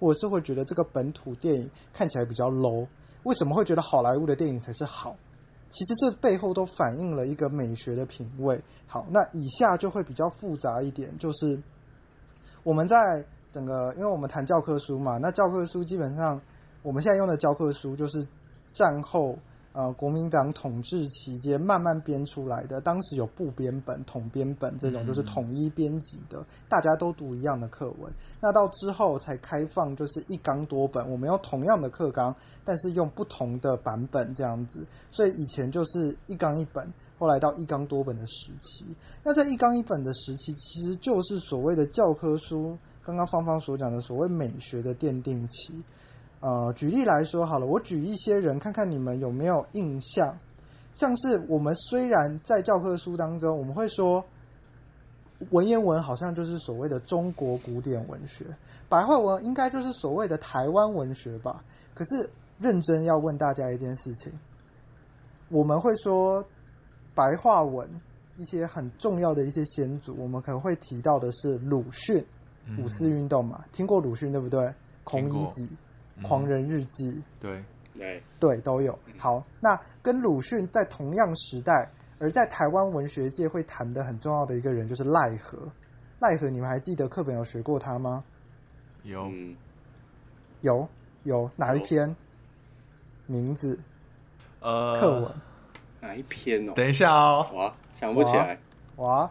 [0.00, 2.86] 或者是会觉得这个本土电影看起来比较 low，
[3.24, 5.14] 为什么会觉得好莱坞的电影才是好？
[5.70, 8.62] 其实这背后都反映了一个美学的品味。
[8.86, 11.58] 好，那以下就会比较复杂一点，就是
[12.62, 16.38] 我们在整个，因为我们谈教科书嘛，那教科书基本上
[16.82, 18.22] 我们现在用的教科书就是
[18.72, 19.38] 战后
[19.72, 28.12] 呃国民党统治期间慢慢编出来的，当时有部编本、统编本这种，就是统一编辑的，大家都读一样的课文。
[28.40, 34.86] 那到之后才开放，就是一纲多本，我们用同样的课纲，但是用不同的版本这样子。
[35.10, 36.86] 所以以前就是一纲一本。
[37.18, 38.84] 后来到一纲多本的时期，
[39.22, 42.76] 那在一纲一本的时期，其实就是所谓的教科书。
[43.04, 45.84] 刚刚芳芳所讲的所谓美学的奠定期。
[46.42, 50.38] 呃，举例来说好了，我举一些人，看看你们有没有印象。
[50.92, 54.22] 像是我们虽然在教科书当中，我们会说
[55.52, 58.44] 文言文好像就是所谓的中国古典文学，
[58.88, 61.64] 白话文应该就是所谓的台湾文学吧。
[61.94, 62.28] 可是
[62.58, 64.30] 认真要问大家一件事情，
[65.48, 66.44] 我们会说。
[67.14, 67.86] 白话文
[68.38, 72.24] 一些很重要的一些先祖，我们可能会提到的是鲁迅
[72.78, 74.60] 五四运动嘛，听过鲁迅对不对？
[75.04, 75.66] 《孔乙己》
[76.22, 77.62] 《狂人日记》对
[77.94, 78.98] 对对都有。
[79.18, 85.58] 好，那跟鲁迅在同样时代，而在台湾文学界会谈的很重要的一个人就是赖和。
[86.20, 88.24] 赖和，你们还记得课本有学过他吗？
[89.02, 89.30] 有
[90.60, 90.88] 有
[91.24, 92.14] 有哪一篇
[93.26, 93.76] 名字？
[94.60, 95.34] 呃，课文。
[96.00, 96.72] 哪一篇哦？
[96.74, 98.58] 等一下哦，哇，想不起来。
[98.96, 99.28] 哇，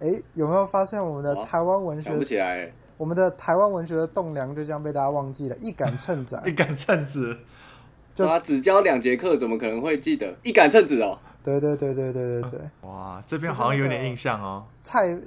[0.00, 2.70] 哎，有没有发现我们的台湾文学想不起来？
[3.02, 5.56] 我们的台湾文学的栋梁就这样被大家忘记了。
[5.56, 7.36] 一杆秤仔， 一杆秤子，
[8.14, 11.18] 就他只教两节课，怎么可能会记得一杆秤子哦？
[11.42, 12.60] 对对对对对对对。
[12.88, 14.64] 哇，这边好像有点印象哦。
[14.78, 15.18] 菜，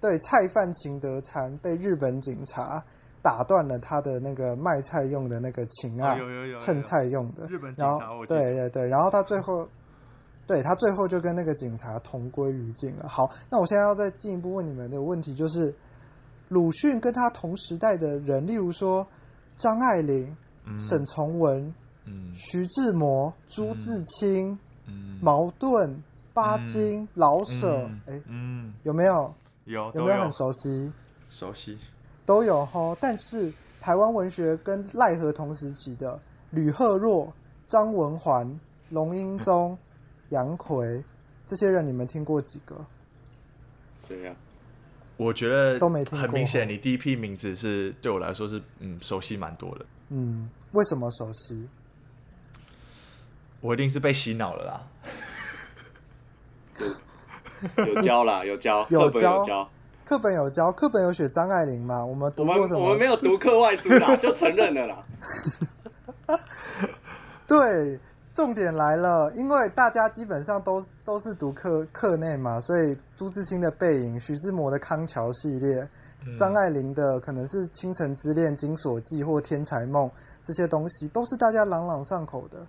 [0.00, 2.82] 对，菜贩秦德参被日本警察。
[3.20, 7.46] 打断了他的那个卖菜用的那个琴啊，有有有称菜用的。
[7.48, 9.66] 日本警察，对对对，然后他最后，
[10.46, 13.08] 对他最后就跟那个警察同归于尽了。
[13.08, 15.74] 好，那我现在要再进一步问你们的问题，就是
[16.54, 19.04] 鲁迅跟他同时代的人，例如说
[19.56, 26.00] 张爱玲、嗯、沈从文、嗯、徐志摩、朱自清、嗯、茅盾、
[26.32, 28.22] 巴金、嗯、老舍，哎、
[28.84, 29.34] 有没有？
[29.64, 30.92] 有有没有很熟悉？
[31.28, 31.76] 熟悉。
[32.24, 37.32] 都有哈，但是台湾文学跟赖何同时期的吕赫若、
[37.66, 38.48] 张文环、
[38.90, 39.76] 龙英宗、
[40.30, 41.02] 杨奎
[41.46, 42.76] 这些人，你们听过几个？
[44.06, 44.36] 谁呀？
[45.16, 46.18] 我觉得都没听。
[46.18, 49.86] 很明显，你第一批名字是对我来说是嗯熟悉蛮多的。
[50.10, 51.68] 嗯，为什么熟悉？
[53.60, 54.82] 我一定是被洗脑了啦。
[57.78, 59.70] 有教啦，有教，有教，有教。
[60.04, 62.04] 课本有教，课本有写张爱玲吗？
[62.04, 62.80] 我们读过什么？
[62.80, 65.02] 我们，我们没有读课外书啦，就承认了啦。
[67.46, 67.98] 对，
[68.34, 75.88] 重点来了，因为大家基本上都都是读课课内嘛，所以朱自清的《背影》、徐志摩的《康桥》系列、
[76.36, 80.08] 张爱玲的可能是《倾城之恋》、《金锁记》或《天才梦》
[80.42, 82.66] 这些东西，都是大家朗朗上口的。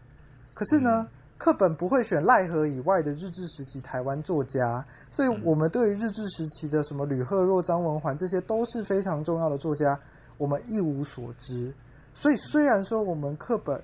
[0.54, 0.90] 可是呢？
[1.02, 10.00] 嗯课本不会选赖和以外的日治时期台湾作家，所以我们对于日治时期的什么吕赫若、张文环这些都是非常重要的作家，
[10.38, 11.74] 我们一无所知。
[12.14, 13.84] 所以虽然说我们课本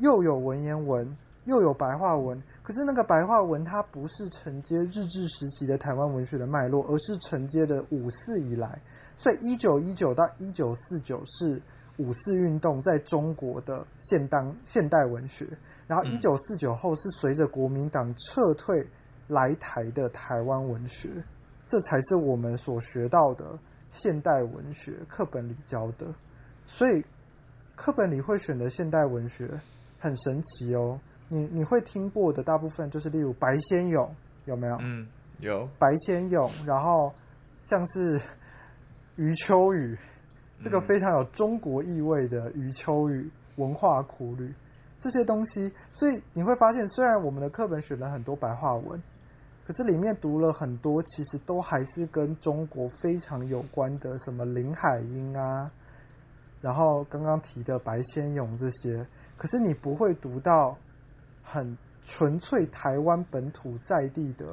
[0.00, 8.80] 又有文言文又有白话文，可是那个白话文它不是承接日治时期的台湾文学的脉络，而是承接的五四以来。
[9.16, 11.62] 所以一九一九到一九四九是。
[11.96, 15.46] 五四运动在中国的现当现代文学，
[15.86, 18.88] 然后一九四九后是随着国民党撤退
[19.28, 21.10] 来台的台湾文学，
[21.66, 23.58] 这才是我们所学到的
[23.90, 26.06] 现代文学课本里教的。
[26.64, 27.04] 所以
[27.76, 29.50] 课本里会选的现代文学
[30.00, 30.98] 很神奇哦。
[31.28, 34.12] 你你会听过的大部分就是例如白先勇，
[34.46, 34.76] 有没有？
[34.80, 35.06] 嗯，
[35.38, 37.12] 有白先勇，然后
[37.60, 38.20] 像是
[39.14, 39.96] 余秋雨。
[40.62, 44.52] 这个非常有中国意味的余秋雨文化苦旅
[44.98, 49.02] 这些东西，所以你会发现，虽然我们的课本选了很多白话文，
[49.66, 55.70] 可是里面读了很多，其实都还是跟中国非常有关的，什么林海音啊，
[56.60, 59.06] 然后刚刚提的白先勇这些，
[59.36, 60.76] 可是你不会读到
[61.42, 64.46] 很纯粹台湾本土在地的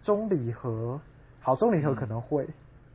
[0.00, 1.00] 钟礼和，
[1.40, 2.46] 好，钟礼和可能会。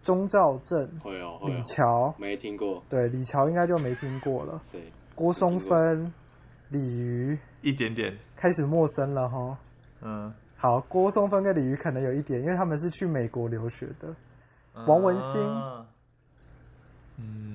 [0.02, 4.62] 钟兆镇，会哦，李乔没听过，对，李乔应该就没听过了。
[4.66, 4.92] 谁？
[5.16, 6.14] 郭松芬、
[6.68, 9.58] 李瑜，一点点开始陌生了哈。
[10.02, 14.14] 嗯，好，郭松芬跟李瑜可能有一点，因为他们是去美国留学的。
[14.88, 15.42] 王文兴，
[17.18, 17.53] 嗯，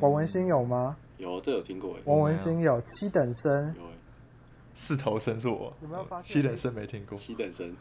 [0.00, 0.96] 王文兴有吗？
[1.18, 1.96] 有，这有听过。
[2.04, 3.82] 王文兴有七等生，有
[4.74, 6.42] 四头身是我，有没有发现？
[6.42, 7.76] 七等生没听过，七等生，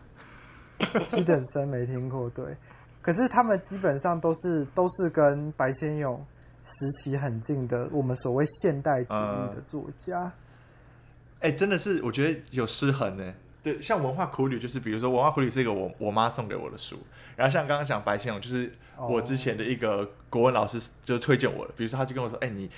[1.07, 2.55] 七等生没听过，对。
[3.01, 6.25] 可是他们基本上都是都是跟白先勇
[6.63, 10.21] 时期很近的，我们所谓现代主义的作家。
[10.21, 10.31] 哎、
[11.41, 13.33] 呃欸，真的是我觉得有失衡呢。
[13.65, 16.99] 对，像文化苦旅，就是比如说文化苦旅是一个我我妈送给我的书，
[17.35, 22.69] 然后像刚刚讲白先勇，就是我之前的一个国文老师就推荐我的，比如说他就跟我说，哎、欸，你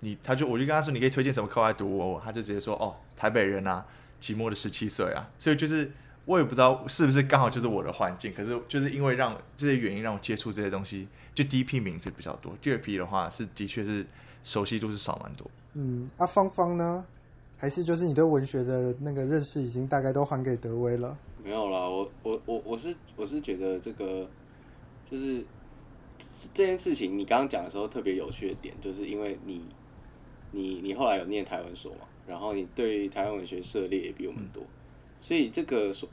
[0.00, 3.84] 你，他就我就跟他说，你可以推荐什么课外读物，他就直接说，哦，台北人啊，
[4.20, 5.90] 寂寞的十七岁啊，所以就是。
[6.26, 14.04] 我也不知道是不是刚好就是我的环境，可是就是因为让这些原因让我接触这些东西，就第一批名字比较多，第二批的话是的确是
[14.42, 15.48] 熟悉度是少蛮多。
[15.74, 17.04] 嗯，阿、啊、芳芳呢？
[17.56, 21.16] 还是就是你对文学的那个认识已经大概都还给德威了？
[21.42, 24.28] 没有啦，我我我我是我是觉得这个
[25.10, 25.44] 就是
[26.52, 29.62] 这件事情，你刚刚讲的时候特别有趣的点，就是因为你
[30.50, 34.62] 你你后来有念台湾所嘛，然后你对台湾文学涉猎也比我们多。
[34.62, 34.66] 嗯
[35.18, 36.06] 所以这个所，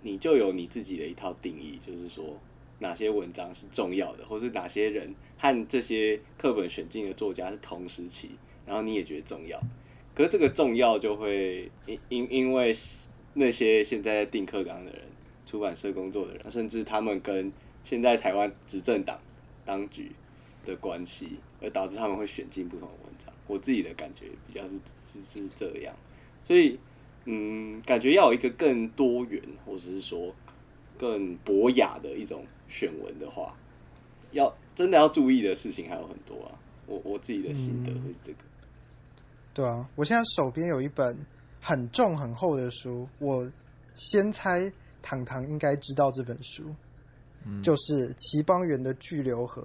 [0.00, 2.24] 你就有你自己的一套定义，就是说
[2.78, 8.30] 哪些文章是重要的，或是哪些人和这些课本选进的作家是同时期，
[8.64, 9.60] 然后你也觉得重要。
[10.16, 12.74] 可是这个重要就会因因因为
[13.34, 15.02] 那些现在在订课纲的人、
[15.44, 17.52] 出版社工作的人，甚至他们跟
[17.84, 19.20] 现在台湾执政党
[19.64, 20.10] 当局
[20.64, 23.32] 的关系，而导致他们会选进不同的文章。
[23.46, 25.94] 我自己的感觉比较是是是这样，
[26.44, 26.78] 所以。
[27.28, 30.32] 嗯，感觉要有一个更多元，或者是说
[30.96, 33.52] 更博雅的一种选文的话，
[34.30, 36.54] 要真的要注意的事情还有很多啊。
[36.86, 38.38] 我我自己的心得是这个。
[39.56, 41.18] 嗯，对啊，我现在手边有一本
[41.60, 43.50] 很重很厚的书，我
[43.94, 46.64] 先猜糖糖应该知道这本书，
[47.44, 49.62] 嗯，就是齐邦媛的《巨流河》，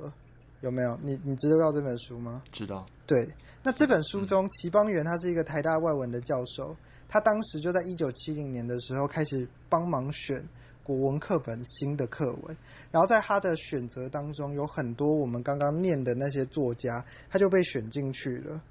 [0.61, 0.97] 有没有？
[1.03, 2.41] 你你知道这本书吗？
[2.51, 2.85] 知道。
[3.05, 3.27] 对，
[3.61, 6.75] 那这本书中，齐邦媛他是一个台大外文的教授。
[7.09, 10.41] 他当时就在一九七零年的时候开始帮忙选
[10.81, 12.57] 国文课本新的课文，
[12.89, 18.63] 然后在他的选择当中有很多我们刚刚念的那些作家，他就被选进去了，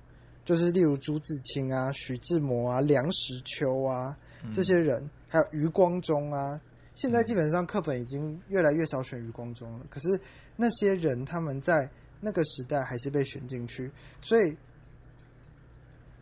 [0.45, 4.17] 就是例如朱自清啊、徐志摩啊、梁实秋啊
[4.53, 6.61] 这些人，还有余光中啊。
[6.95, 10.21] 现在基本上课本已经越来越少选余光中了，可是
[10.57, 14.57] 那些人他们在那个时代还是被选进去，所以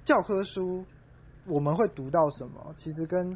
[0.04, 0.84] 教科书。
[1.50, 2.74] 我们会读到什么？
[2.76, 3.34] 其实跟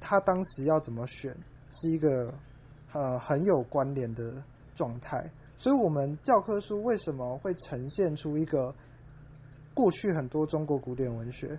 [0.00, 1.36] 他当时要怎么选
[1.68, 2.32] 是一个
[2.90, 4.42] 呃很有关联的
[4.74, 5.30] 状态。
[5.54, 8.74] 所以，我们教科书为什么会呈现出一个
[9.74, 11.58] 过去很多中国古典文学，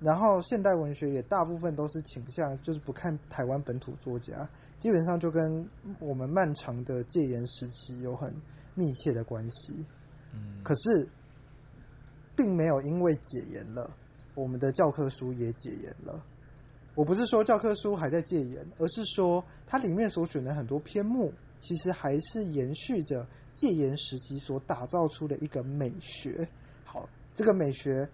[0.00, 4.46] 然后现代文学也大部分都是倾向就是不看台湾本土作家，
[4.78, 5.66] 基本上就跟
[6.00, 8.34] 我们漫长的戒严时期有很
[8.74, 9.86] 密切的关系。
[10.34, 11.08] 嗯，可是
[12.34, 13.96] 并没有因为解严了。
[14.34, 16.22] 我们的教科书也解严了。
[16.94, 26.46] 我不是说教科书还在戒严，而是说它里面所选的很多篇目，其实还是延续着戒严时期所打造出的一个美学。
[26.84, 28.08] 好，这个美学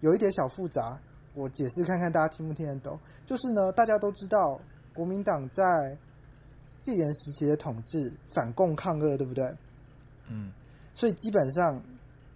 [0.00, 0.98] 有一点小复杂，
[1.34, 2.98] 我解释看看大家听不听得懂。
[3.26, 4.58] 就是呢，大家都知道
[4.94, 5.96] 国民党在
[6.80, 9.54] 戒严时期的统治反共抗俄，对不对？
[10.28, 10.50] 嗯，
[10.94, 11.80] 所以基本上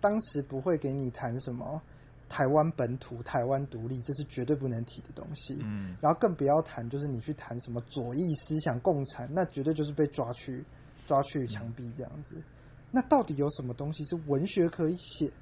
[0.00, 1.80] 当时不会给你谈什么。
[2.28, 5.58] 台湾本土、台湾独立，这是绝对不能提的东西。
[5.62, 10.62] 嗯，然后更不要谈，就是你去谈什么左翼思想、共产，那绝对就是被抓去、
[11.06, 12.34] 抓去枪毙这样子。
[12.36, 12.44] 嗯。
[12.90, 15.32] 那到底有什么东西是文学可以写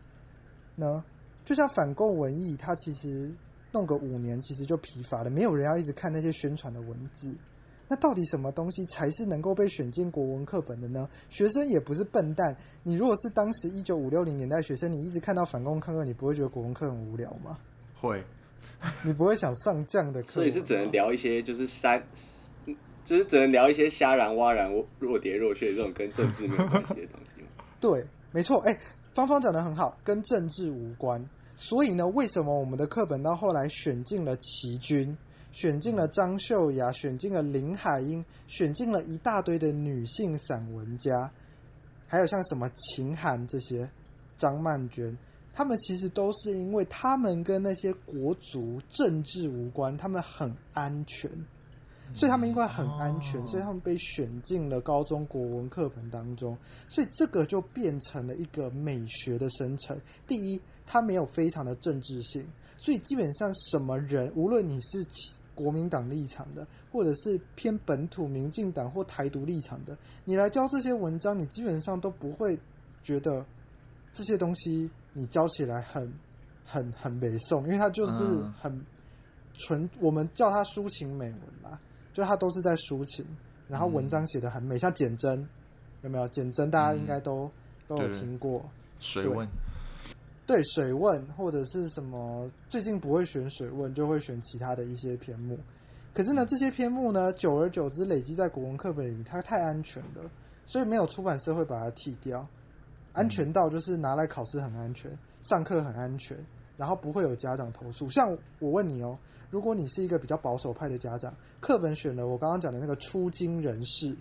[0.77, 1.03] 呢？
[1.45, 3.33] 就像反共文艺，它其实
[3.73, 7.35] 弄个五年，其实就疲乏了，没有人要一直看那些宣传的文字。
[7.89, 11.09] 那到底什么东西才是能够被选进国文课本的呢？
[11.29, 12.57] 学生也不是笨蛋。
[12.83, 17.57] 你如果是当时一九五六零年代学生，你一直看到反共抗俄，你不会觉得国文课很无聊吗？
[17.95, 18.25] 会，
[19.07, 20.33] 你不会想上这样的课？
[20.33, 22.03] 所以是只能聊一些，就是三，
[23.05, 24.69] 就是只能聊一些虾然蛙然、
[24.99, 27.65] 若蝶若穴这种跟政治没有关系的东西吗？
[27.81, 28.59] 对，没错。
[28.63, 28.81] 哎、欸，
[29.17, 31.27] 芳芳讲得很好，跟政治无关。
[31.57, 35.17] 所以呢，为什么我们的课本到后来选进了琦君？
[35.53, 41.31] 选进了张秀雅，选进了林海音，选进了一大堆的女性散文家，
[42.07, 43.89] 还有像什么秦涵这些，
[44.37, 45.17] 张曼娟，
[45.51, 51.31] 他们其实都是因为他们跟那些国族政治无关，他们很安全。
[52.15, 56.57] 所以他们因为很安全，所以他们被选进了高中国文课本当中。
[56.89, 59.99] 所以这个就变成了一个美学的生成。
[60.27, 62.47] 第一，它没有非常的政治性，
[62.79, 65.05] 所以基本上什么人，无论你是
[65.55, 72.59] 国民党立场的，或者是偏本土民进党或台独立场的，你来教这些文章，你基本上都不会
[73.03, 73.45] 觉得
[74.13, 76.13] 这些东西你教起来很
[76.65, 78.23] 很很美颂，因为它就是
[78.61, 78.85] 很
[79.55, 81.79] 纯，我们叫它抒情美文嘛。
[82.17, 83.27] 就它都是在抒情，
[83.69, 85.47] 然后文章写得很美，嗯、像简真
[86.01, 86.27] 有没有？
[86.29, 87.51] 简真大家应该都、嗯、
[87.89, 88.65] 都有听过。
[89.01, 89.47] 水问，
[90.47, 92.51] 对水问或者是什么？
[92.71, 95.59] 最近不会选水问，就会选其他的一些篇目。
[96.15, 100.23] 可是呢，这些篇目呢，久而久之累积在国文课本里，它太安全了，
[100.65, 102.49] 所以没有出版社会把它剃掉。
[103.13, 105.11] 安全到就是拿来考试很安全，
[105.43, 106.35] 上课很安全。
[106.77, 108.09] 然后不会有家长投诉。
[108.11, 109.17] 像我问你哦，
[109.51, 114.15] 如果你是一个比较保守派的家长，课本选了我刚刚讲的那个出经人士，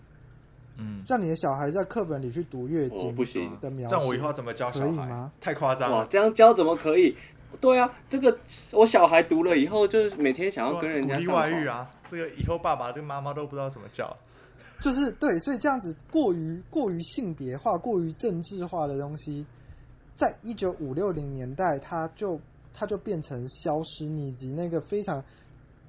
[0.78, 4.86] 嗯，让你的小孩在课本里去读月经，不行的描述，这样我以后怎么教小孩？
[4.86, 5.32] 可以吗？
[5.41, 7.16] 太夸张了，这样教怎么可以？
[7.62, 8.38] 对啊，这个
[8.74, 14.16] 我小孩读了以后，就是每天想要跟人家上外遇啊，这个以后爸爸跟妈妈都不知道怎么教，
[14.82, 19.45] 就是对，所以这样子过于过于性别化、过于政治化的东西。
[20.16, 22.39] 在一九五六零年代，它就
[22.74, 25.24] 它就变成消失，以及那个非常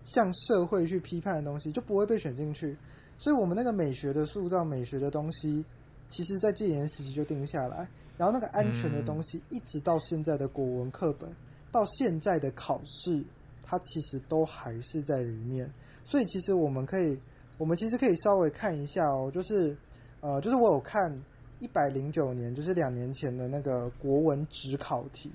[0.02, 2.76] 向社会去批判的东西就不会被选进去。
[3.18, 5.64] 所以，我们那个美学的塑造、美学的东西，
[6.08, 7.88] 其实在戒严时期就定下来。
[8.18, 11.30] 然后，那个安全的东西，一直到现在的国文课本，
[11.70, 13.24] 到现在的考试，
[13.62, 15.72] 它其实都还是在里面。
[16.04, 17.18] 所以，其实我们可以，
[17.58, 19.76] 我们其实可以稍微看一下哦，就是
[20.20, 21.16] 呃，就是我有看。
[21.58, 25.32] 一百零九年，就是两年前的那个国文指考题，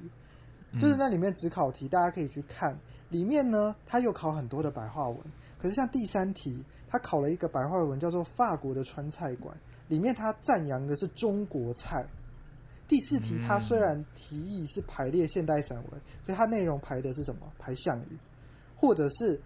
[0.80, 2.78] 就是那里面指考题，大家可以去看。
[3.10, 5.18] 里面呢，它又考很多的白话文。
[5.60, 9.56] 可是像第三题，它考了一个白话文，叫做《法国的川菜馆》，
[9.90, 12.06] 里面它赞扬的是中国菜。
[12.88, 17.42] 第四题，它虽然提议是排列现代散文，所以它内容排的是什么？
[17.60, 18.18] 排项羽，
[18.76, 19.40] 或者是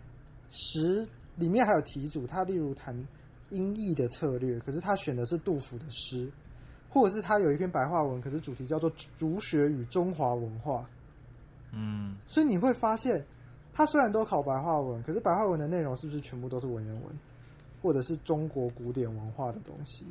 [0.49, 2.95] 十里面还有题组，它例如谈
[3.49, 6.31] 音译的策略，可是他选的是杜甫的诗。
[6.95, 8.89] 或者是他有一篇白话文，可是主题叫做
[9.19, 10.79] 《儒学与中华文化》。
[11.73, 13.21] 嗯，所以你会发现，
[13.73, 17.03] 他虽然都考白话文，可是白话文的内容是不是全部都是文言文，
[17.81, 20.05] 或者是中国古典文化的东西？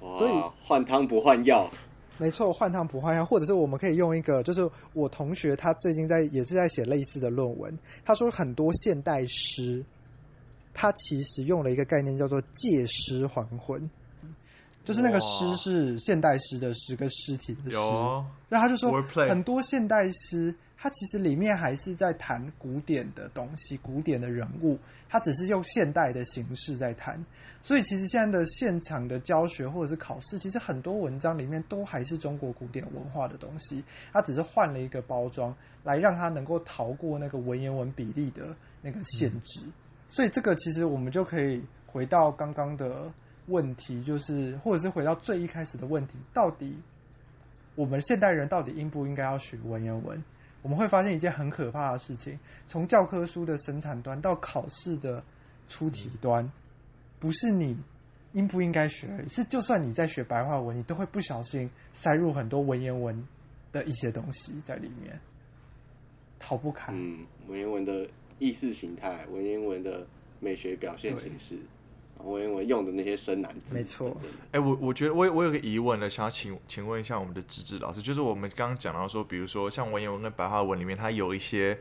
[0.00, 1.70] 所以换汤不换药，
[2.18, 3.24] 没错，换汤不换药。
[3.24, 9.84] 或者是我们可以用一个，就是我同学他最近在也是在写类似的论文，他说很多现代诗，
[10.72, 13.88] 他其实用了一个概念叫做借尸还魂。
[14.84, 17.76] 就是那个诗是现代诗的诗跟尸体的诗，
[18.50, 18.92] 然后他就说
[19.26, 24.78] 很多现代诗，它其实里面还是在谈古典的东西、古典的人物，
[25.08, 27.18] 它只是用现代的形式在谈。
[27.62, 33.82] 所以其实现在的现场的教学或者是考试，其实很多文章里面都还是中国古典文化的东西，
[34.12, 39.60] 它只是换了一个包装来让它能够逃过那个文言文比例的那个限制。
[39.64, 39.72] 嗯。
[40.08, 43.10] 所以这个其实我们就可以回到刚刚的。
[43.46, 46.76] 问题就是，或者是回到最一开始的问题，到底
[47.74, 50.22] 我们现代人到底应不应该要学文言文？
[50.62, 55.22] 我们会发现一件很可怕的事情：从教科书的生产端到考试的
[55.68, 56.50] 出题端，
[57.18, 57.76] 不是你
[58.32, 63.28] 应不应该学而已，是就算你在学白话文，你都会不小心塞入很多文言文
[63.72, 65.20] 的一些东西在里面，
[66.38, 66.94] 逃不开。
[66.94, 70.06] 嗯，文言文的意识形态，文言文的
[70.40, 71.58] 美学表现形式。
[72.18, 74.16] 文言文用的那些生难字，没错。
[74.52, 81.78] 哎，我我觉得我我有个疑问呢，想要请请问一下我们的芝芝老师，就是我们刚刚讲到说，比如说像文言文跟白话文里面，它有一些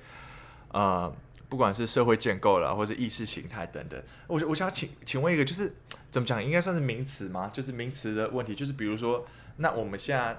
[0.72, 1.14] 呃，
[1.48, 4.02] 不管是社会建构啦，或者意识形态等等。
[4.28, 5.74] 我我想请请问一个，就是
[6.12, 7.50] 怎么讲，应该算是名词吗？
[7.54, 9.26] 就是名词的问题，就是比如说，
[9.58, 10.38] 那我们现在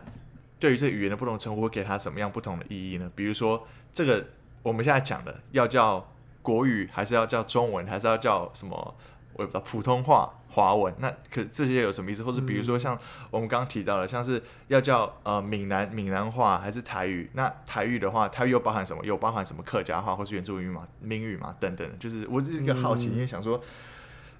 [0.58, 3.10] 对于这语言的不同称呼，会给它什么样不同的意义呢？
[3.14, 4.26] 比如说，这个
[4.62, 8.94] 我们现在讲的要叫国语，还是要叫中文，还是要叫什么？
[9.34, 12.22] 我也不知道普通话、华文，那可这些有什么意思？
[12.22, 12.96] 或者比如说像
[13.30, 17.28] 我们刚刚提到的，像是要叫呃闽南闽南话还是台语？
[17.32, 19.04] 那台语的话，它又包含什么？
[19.04, 21.98] 又包含什么客家话或是原住民语嘛、闽语嘛等等？
[21.98, 23.56] 就是我是一个好奇，因为想说，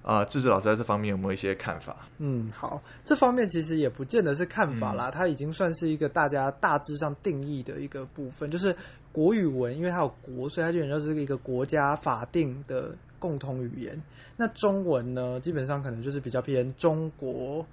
[0.01, 1.97] 啊、呃，芝芝老师在这方面有没有一些看法？
[2.19, 8.73] 嗯，好，这方面其实也不见得是看法啦，嗯、它已经算是一个大家大致上定义的一个部分，就是
[9.11, 12.95] 国语文，因为它有国，所以它基本上是一个国家法定的。
[13.19, 14.01] 共同语言，
[14.37, 15.39] 那中文呢？
[15.39, 17.65] 基本上可能就是比较偏中国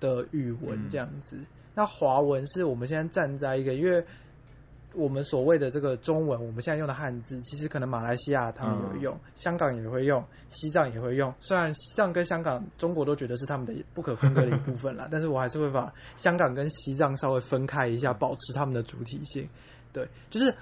[0.00, 1.36] 的语文这样子。
[1.36, 4.04] 嗯、那华文是我们现在站在一个，因为
[4.94, 11.32] 我们所谓的这个中文，我们现在用的汉字，其实可能马来西亚他们也会用，嗯、香港也会用，西藏也会用。
[11.38, 19.46] 虽然西藏跟香港、中国都觉得是他们的不可分割的一部分啦， 但是我还是会把香港跟西藏稍微分开一下，保持他们的主体性。
[19.92, 20.54] 对，就是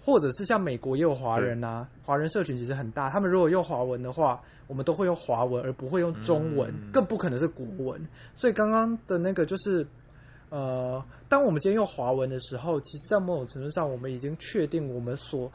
[0.00, 8.00] 或者是像美国也有华人啊，华人社群其实很大，他们如果用华文的话，我们都会用华文，而不会用中文，嗯、更不可能是国文。
[8.34, 9.86] 所以刚刚的那个就是。
[10.52, 15.48] 呃，当我们今天用华文的时候，其实，在某种程度上，我们已经确定我们所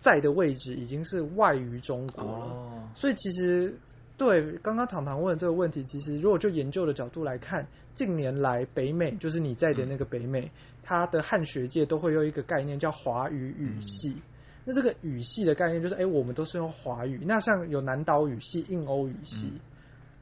[0.00, 2.46] 在的位置已经是外于中国了。
[2.46, 3.72] 哦、所以，其实
[4.16, 10.50] 对刚刚唐唐问的这个问题，其实如果就研究的角度来看，近年来北美，就是你在的那个北美，嗯、
[10.82, 14.10] 它的汉学界都会有一个概念叫华语语系。
[14.10, 14.22] 嗯、
[14.64, 17.20] 那这个语系的概念就是，哎，我们都是用华语。
[17.26, 19.60] 那像有南岛语系、印欧语系，嗯、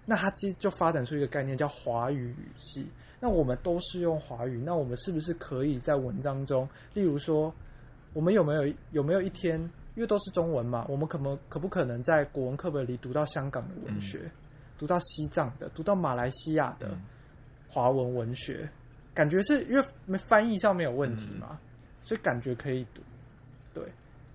[0.07, 2.87] 那它其实就发展出一个概念叫华语语系。
[3.21, 7.55] 那我们都是用华语，那我们是不是可以在文章中，例如说，
[8.15, 14.31] 我们有没有有没有一天，因为都是中文嘛，我们可不可不可能在国文课本里读到香港的文学，嗯、
[14.79, 16.97] 读到西藏的，读到马来西亚的
[17.69, 18.69] 华文文学？
[19.15, 21.59] 感觉是因为翻译上没有问题嘛，嗯、
[22.03, 23.03] 所以感觉可以读。
[23.75, 23.85] 对，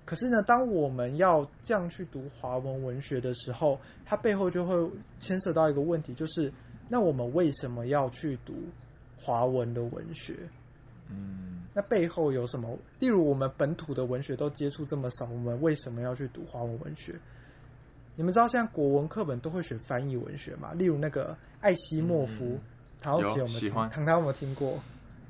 [0.05, 4.75] 可是呢，当我们要这样去读华文文学的时候，它背后就会
[5.19, 6.51] 牵涉到一个问题，就是。
[6.89, 8.53] 那我们为什么要去读
[9.17, 10.37] 华文的文学？
[11.09, 12.75] 嗯，那背后有什么？
[12.97, 17.13] 例如我们本土的文学都接触这么少，我们为什么要去读华文文学？
[18.15, 20.73] 你们知道现在国文课本都会选翻译文学吗？
[20.73, 22.57] 例如那个艾希莫夫，
[22.99, 23.71] 唐老师有没有听？
[23.91, 24.79] 唐唐有没有听过？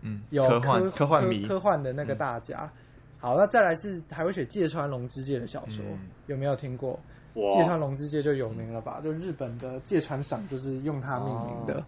[0.04, 2.72] 嗯，有科幻科幻迷科幻的那个大家。
[3.18, 5.84] 好，那再来是还会写芥川龙之介的小说，
[6.28, 6.98] 有没有听过？
[7.34, 9.02] 芥川龙之介就有名了吧？
[9.04, 11.84] 就日本的芥川赏就是用它命名的。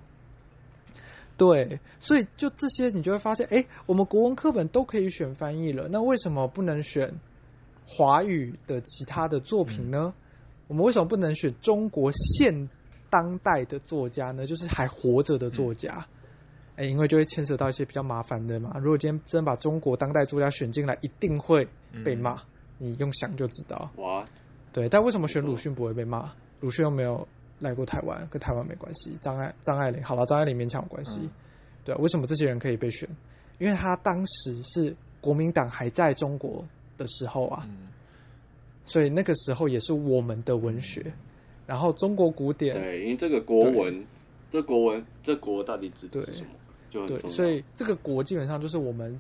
[1.40, 7.10] 对，所以就这些，你就会发现，哎，我们国文课本都可以选翻译了，那为什么不能选
[7.88, 10.14] 华语的其他的作品呢？
[10.68, 12.70] 我们为什么不能选中国现
[13.10, 14.46] 当代的作家呢？
[14.46, 16.06] 就是还活着的作家。
[16.76, 18.76] 哎，因为就会牵扯到一些比较麻烦的嘛。
[18.80, 21.68] 如果今天真把中国当代作家选进来，一定会
[22.04, 22.42] 被骂。
[22.78, 23.90] 你用想就知道。
[23.96, 24.24] 哇。
[24.72, 26.32] 对，但为什么选鲁迅不会被骂？
[26.60, 27.28] 鲁迅又没有
[27.60, 29.18] 来过台湾，跟台湾没关系。
[29.22, 31.20] 张爱张爱玲，好了，张爱玲勉强有关系。
[31.22, 31.30] 嗯、
[31.86, 33.08] 对，为什么这些人可以被选？
[33.58, 36.66] 因为他当时是国民党还在中国
[36.98, 37.88] 的时候啊，嗯、
[38.84, 41.06] 所以那个时候也是我们的文学。
[41.66, 44.06] 然后中国古典，对，因为这个国文，
[44.50, 46.50] 这国文，这国到底指的是什么？
[46.92, 49.20] 对就对，所以这个国基本上就是我们。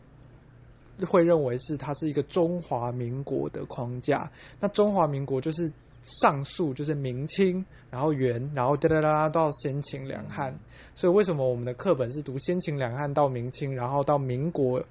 [1.07, 4.29] 会认为是它是一个中华民国的框架，
[4.59, 5.71] 那中华民国就是
[6.01, 10.57] 上溯，就是明清，然后元，然后哒哒哒到先秦两汉。
[10.95, 14.83] 所以为什么我们的课本是读先秦两汉到明清，然后到民国，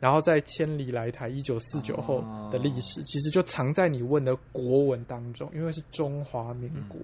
[0.00, 6.98] 然后再千里来台一九四九后的历史，其实就藏在你问的国文当中，因为是中华民国。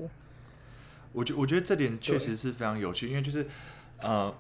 [1.13, 3.47] 我觉我觉得这点确实是非常有趣，因为就是
[4.01, 4.33] 呃，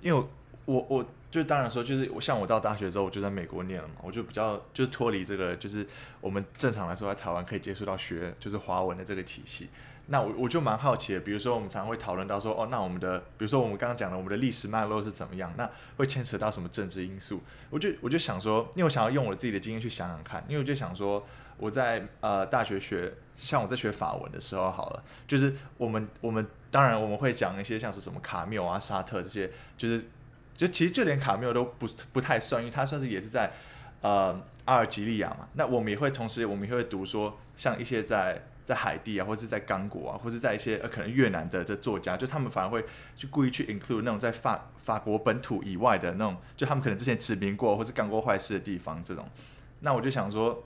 [0.00, 0.26] 因为
[0.64, 1.04] 我我。
[1.28, 5.86] 我就当然说，就是我像我到大学之后，我就在美国念了嘛，我就比较就是脱离这个，就是
[6.22, 9.68] 我们正常来说在台湾可以接触到学就是华文的这个体系。
[10.06, 15.52] 那我我就蛮好奇的，比如说我们常常会讨论到说，哦，那我们的比如说我们刚刚讲的我们的历史脉络是怎么样？
[15.58, 17.42] 那会牵扯到什么政治因素？
[17.68, 21.22] 我就我就想说，因为我想要用我自己的经验去想想看，因为我就想说
[21.58, 30.02] 我在呃大学学，像我在学法文的时候好了，就是我们我们当然我们会讲一些像是什么卡缪啊、沙特这些，就是。
[30.58, 33.52] 就其实就连卡缪都不不太算，因为他算是也是在
[34.00, 35.48] 呃阿尔及利亚嘛。
[35.54, 42.84] 那我们也会同时，我们也会读说，像一些在在海地啊，或是在刚果啊，或是在一些呃可能越南的的作家，就他们反而会
[43.16, 49.24] 去故意去 include 那种在法法国本土以外的那种，就他们可能之前殖民过或者干过坏事的地方这种。
[49.80, 50.64] 那我就想说，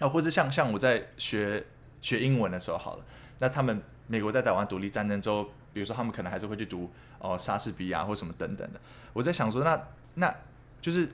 [0.00, 1.64] 那或者像像我在学
[2.02, 3.04] 学英文的时候好了，
[3.38, 6.90] 那他们美国在打完独立战争之后，比如说他们可能还是会去读。
[7.20, 8.78] 哦，莎士比亚或什么等等的，
[9.14, 9.82] 我在想说那，
[10.16, 10.34] 那
[10.82, 11.08] 就是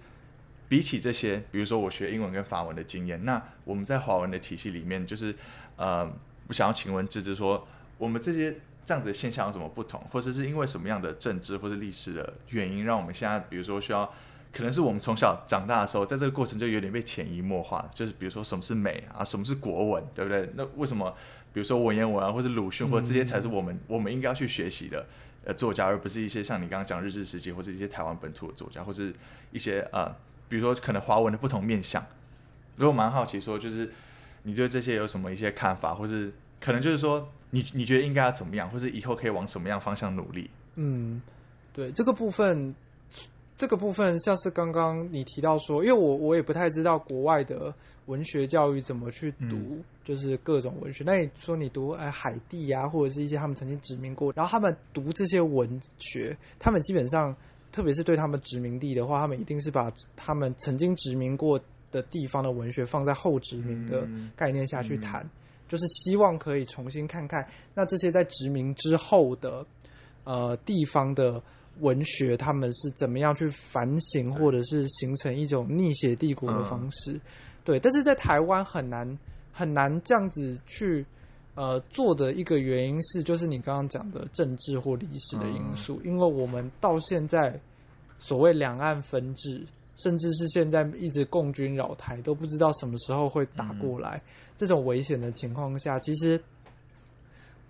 [0.69, 5.33] 比起这些，比如说我学英文跟法文的经验，那我们在华文的体系里面，就是
[5.77, 6.05] 呃，
[6.49, 7.65] 我想要请问芝芝说，
[7.97, 14.13] 我们这些这样子的现象有什么不同，或者是因为什么样的政治或是历史的原因，让我们现在比如说需要，
[14.53, 20.51] 可能是我们从小长大的时候，在这个过程就有点被潜移默化，就是比如说什么是美啊，什么是国文，对不对？
[20.55, 21.15] 那为什么
[21.53, 25.07] 比如说文言文啊，或者鲁迅，或者这些才是我们、嗯、我们应该要去学习的？
[25.43, 29.11] 呃，作家，而不是一些像你刚刚讲日治时期或者一些台湾本土的作家，或是
[29.53, 30.15] 一些呃，
[30.51, 32.05] 比如说可能华文的不同面向。
[32.77, 33.91] 如果蛮好奇说，就是
[34.43, 36.31] 你对这些有什么一些看法，或是
[36.61, 40.51] 可能就是说，你你觉得应该要怎么样，或是以后可以往什么样方向努力？
[40.75, 41.23] 嗯，
[41.73, 42.75] 对这个部分，
[43.61, 47.71] 这个部分像是刚刚你提到说，因为我我也不太知道国外的
[48.07, 51.05] 文学教育怎么去读，嗯、就是各种文学。
[51.05, 57.37] 那你说你读哎海地啊，或者是一些他们曾经殖民过，然后他们读这些文学，他们基本上，
[57.71, 61.61] 特别是对他们殖民地的话，他们一定是把他们曾经殖民过
[61.93, 65.29] 的地方的文学放在后殖民的概念下去谈，
[65.69, 69.67] 就是希望可以重新看看那这些在殖民之后的
[70.25, 71.43] 呃地方的。
[71.81, 77.13] 文学他们是怎么样去反省，或者是形成一种逆写帝国的方式？
[77.13, 77.21] 嗯、
[77.65, 79.19] 对，但是在台湾很难
[79.53, 81.05] 很难这样子去
[81.55, 87.59] 呃做的一个原因是，就是你刚刚讲的政治或历史的因素，嗯、因为我们到现在
[88.19, 89.61] 所谓两岸分治，
[89.97, 94.23] 甚至是现在一直共军扰台，都不知道什么时候会打过来，嗯、
[94.57, 96.41] 这种危险的情况下，其实。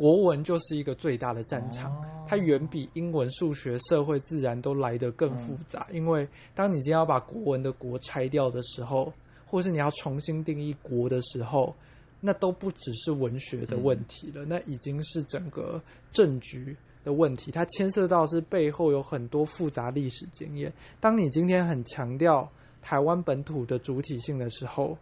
[0.00, 1.94] 国文就是一个最大的战场，
[2.26, 5.86] 它远比英文、数学、社会、自然都来得更复杂。
[5.92, 9.12] 因为当你今天要把国文的国拆掉的时候，
[9.44, 11.74] 或是你要重新定义国的时候，
[12.18, 15.78] 那都不只是文学的问题了，那已经是整个
[16.10, 16.74] 政局
[17.04, 17.50] 的问题。
[17.50, 20.72] 它牵涉到是背后有很多复杂历史经验。
[20.98, 24.96] 当你今天很强调台湾本土的主体性的时候，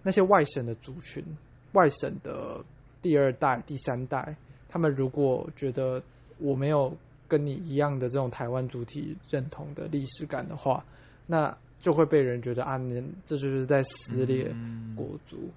[0.00, 1.24] 那些外省的族群、
[1.72, 2.64] 外省的。
[3.00, 4.36] 第二代、第三代，
[4.68, 6.02] 他们如果觉得
[6.38, 6.94] 我没有
[7.26, 10.84] 跟你一样的这种台湾主体认同的历史感的话，
[11.26, 14.52] 那就会被人觉得啊，你这就是在撕裂
[14.96, 15.36] 国族。
[15.36, 15.52] 嗯、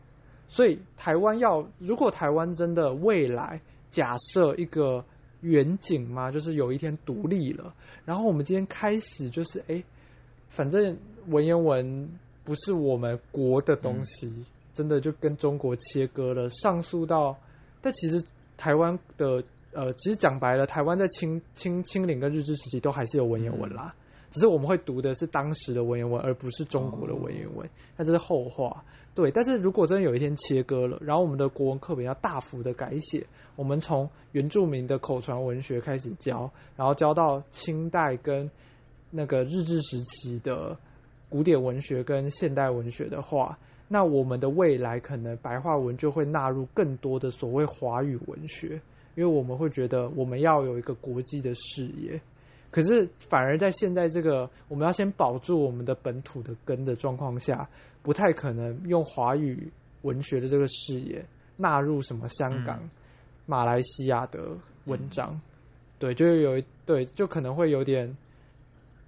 [0.47, 5.03] 所以，台湾要如果台湾真的未来假设一个
[5.41, 7.73] 远景嘛，就是有一天独立了，
[8.05, 9.83] 然后我们今天开始就是哎、欸，
[10.49, 10.95] 反正
[11.27, 12.09] 文言文
[12.43, 14.27] 不是我们国的东西。
[14.27, 17.35] 嗯真的就跟中国切割了，上溯到，
[17.81, 18.23] 但其实
[18.57, 19.43] 台湾的
[19.73, 23.93] 呃，其实讲白了，台湾在清清清领跟日治时期都还是有文言文啦，
[24.29, 28.83] 只是我们会读的是当时的文言文，而不是中国的文言文，那这是后话。
[29.13, 33.25] 对，但是如果真的有一天切割了，然后我们的国文课本要大幅的改写，
[33.57, 38.49] 我们从原住民的口传文学开始教，然后教到清代跟
[39.09, 40.77] 那个日治时期的
[41.29, 43.57] 古典文学跟现代文学的话。
[43.93, 48.81] 那我们的未来可能白话文就会纳入更多的所谓华语文学，
[49.15, 52.17] 因为我们会觉得我们要有一个国际的视野。
[52.69, 57.67] 可是反而在现在这个我们要先保住我们的本土的根的状况下，
[58.01, 59.69] 不太可能用华语
[60.03, 61.21] 文学的这个视野
[61.57, 62.79] 纳入什么香港、
[63.45, 65.37] 马来西亚的文章。
[65.99, 68.15] 对，就有一对，就可能会有点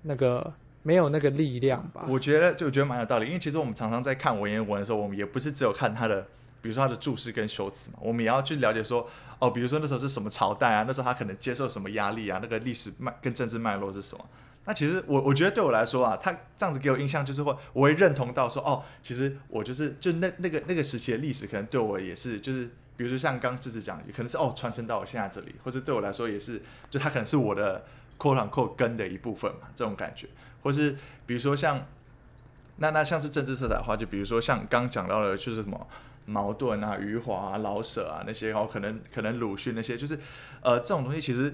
[0.02, 0.54] 那个。
[0.84, 2.06] 没有那个力量吧？
[2.08, 6.22] 我觉得就我觉得蛮有道理，因为其实我们常常在看文言文的时候，我们也不是只有看它的，
[6.62, 9.10] 比如说它的注释跟修辞嘛，我们也要去了解说，
[9.40, 14.26] 哦，比如说那时候是什么朝代啊，那时候他可能接受什么压力啊，那个历史脉跟政治脉络是什么？
[14.66, 27.84] 那其实我我觉得对我来说啊，他这样子给我印象就是会，我会认同到说，哦，其实我就是就那那个那个时期的历史，可能对我也是就是，比如说像刚刚芝芝讲，也可能是哦传承到我现在这里，或者对我来说也是，就他可能是我的
[28.24, 30.28] quote unquote 根的一部分嘛，这种感觉。
[30.62, 30.96] 或是
[31.26, 31.86] 比如说像，
[32.78, 35.86] 那那像是政治色彩的话，就比如说像刚讲到的，就是什么
[36.26, 40.18] 矛盾啊、余华啊、老舍啊那些，然后可能可能鲁迅那些，就是
[40.62, 41.54] 呃这种东西，其实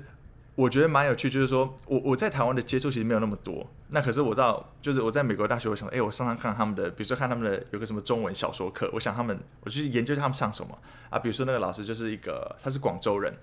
[0.53, 1.28] 我觉得蛮有趣。
[1.28, 10.78] 就是说我我在台湾的接触其实没有那么多，那可是我到就是我在美国大学，我想，哎，我上上看他们的，比如说看他们的有个什么中文小说课，我想他们我去研究他们上什么
[11.09, 13.34] 啊，比如说那个老师就是一个他是广州人，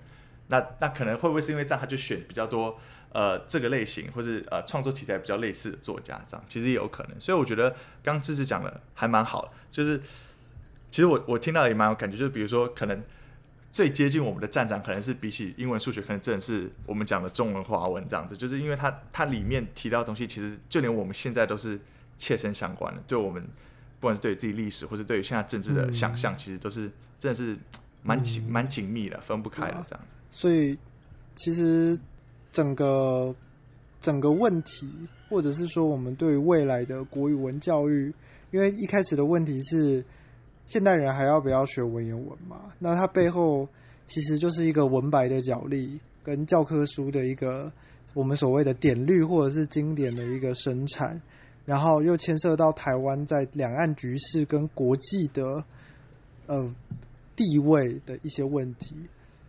[0.47, 2.79] 那那可能会不会是因为这样他就选比较多？
[3.13, 7.19] 呃，这个类型或是呃创作题材比较类似的作家，这样其实也有可能。
[7.19, 7.69] 所以我觉得
[8.03, 9.97] 刚刚芝芝讲的还蛮好的，就是
[10.91, 13.01] 其实我我听到也蛮有感觉，就是比如说可能
[13.71, 18.37] 最接近我们的站长，可能是比起英文、数学，可能真的是我们讲的中文、华文这样子。
[18.37, 21.79] 就是因为它它里面提到的东西，其实就连我们现在都是
[22.17, 23.01] 切身相关的。
[23.07, 23.41] 对我们
[23.99, 27.57] 不管是对自己历史，或是对于现在政治的想象，嗯、其实都是真的是
[28.03, 30.15] 蛮紧、嗯、蛮紧密的，分不开的这样子。
[30.29, 30.77] 所以
[31.33, 31.97] 其实。
[32.51, 33.35] 整个
[33.99, 34.89] 整个问题，
[35.29, 38.13] 或者是说我们对未来的国语文教育，
[38.51, 40.03] 因为一开始的问题是
[40.65, 42.61] 现代人还要不要学文言文嘛？
[42.79, 43.67] 那它背后
[44.05, 47.71] 其实就是一个文白的角力，跟教科书的一个
[48.13, 51.21] 我们所谓的典律或者是经典的一个生产，
[51.65, 55.63] 然后又牵涉到台湾在两岸局势跟国际的
[56.47, 56.73] 呃
[57.35, 58.95] 地位的一些问题。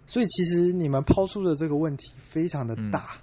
[0.08, 3.22] 所以，其实你们抛出的这个问题非常的大，嗯、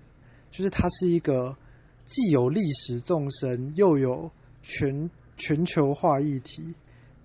[0.52, 1.58] 就是它是一个
[2.06, 4.32] 既有历史纵深，又有
[4.62, 6.76] 全全球化议题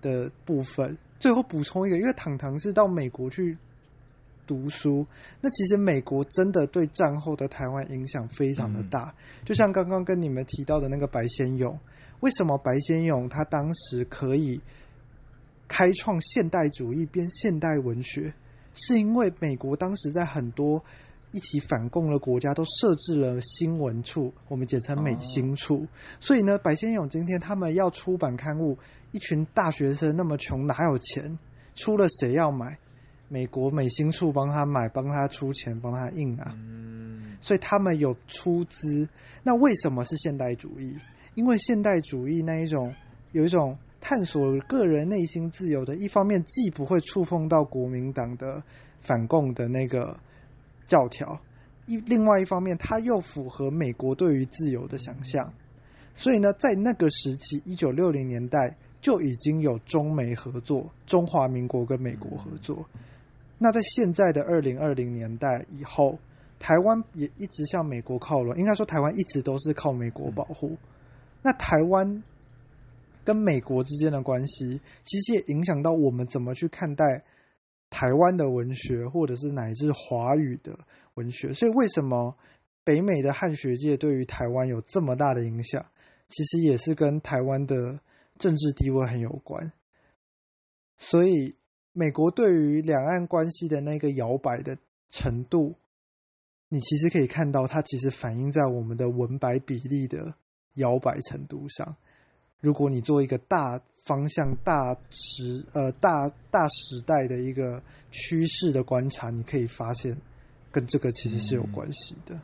[0.01, 0.97] 的部分。
[1.19, 3.55] 最后补充一个，因为糖糖是到美国去
[4.47, 5.05] 读书。
[5.39, 11.79] 那其实美国真的对战后的台湾影响非常的大，嗯、就像刚刚跟你们提到的那个白先勇，
[12.21, 14.59] 为什么白先勇他当时可以
[15.67, 18.33] 开创现代主义编现代文学，
[18.73, 20.83] 是因为美国当时在很多
[21.31, 25.77] 一起反共的国家都设置了新闻处，我们简称美新处。
[25.77, 25.87] 哦、
[26.19, 28.77] 所以呢，白先勇今天他们要出版刊物，
[29.11, 31.37] 一群大学生那么穷，哪有钱？
[31.75, 32.77] 出了谁要买？
[33.29, 36.53] 美国美新处帮他买，帮他出钱，帮他印啊。
[36.53, 39.07] 嗯、所以他们有出资。
[39.41, 40.97] 那为什么是现代主义？
[41.35, 42.93] 因为现代主义那一种
[43.31, 48.61] 有一种探索个人内心自由的，一方面既不会触碰到国民党的
[48.99, 50.17] 反共的那个。
[50.87, 51.39] 教条，
[51.85, 55.53] 一另外一方面，它又符合美国对于自由的想象，
[56.13, 62.85] 所以呢，在那个时期，一九六零年代就已经有中美合作，中华民国跟美国合作。
[63.57, 66.19] 那在现在的二零二零年代以后，
[66.59, 70.75] 台湾也一直向美国靠拢，应该说台湾一直都是靠美国保护。
[71.41, 72.21] 那台湾
[73.23, 77.23] 跟美国之间的关系，其实也影响到我们怎么去看待。
[77.93, 80.79] 台湾的文学，或者是乃至华语的
[81.15, 82.37] 文学，所以为什么
[82.85, 85.85] 北美的汉学界对于台湾有这么大的影响？
[86.29, 87.99] 其实也是跟台湾的
[88.37, 89.73] 政治地位很有关。
[90.97, 91.57] 所以，
[91.91, 94.77] 美国对于两岸关系的那个摇摆的
[95.09, 95.75] 程度，
[96.69, 100.33] 你其实可以看到，它其实反映在我们的文白比例的
[100.75, 101.97] 摇摆程度上。
[102.61, 107.81] 如果你做一个大方向、大时呃大大时代的一个
[108.11, 110.15] 趋势的观察，你可以发现
[110.71, 112.39] 跟这个其实是有关系的。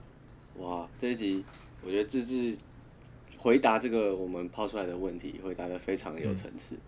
[0.58, 1.44] 哇，这一集
[1.84, 2.58] 我觉得自治
[3.38, 6.76] 回答这个我们抛出来的问题，回答的非常有层次。
[6.76, 6.80] 嗯、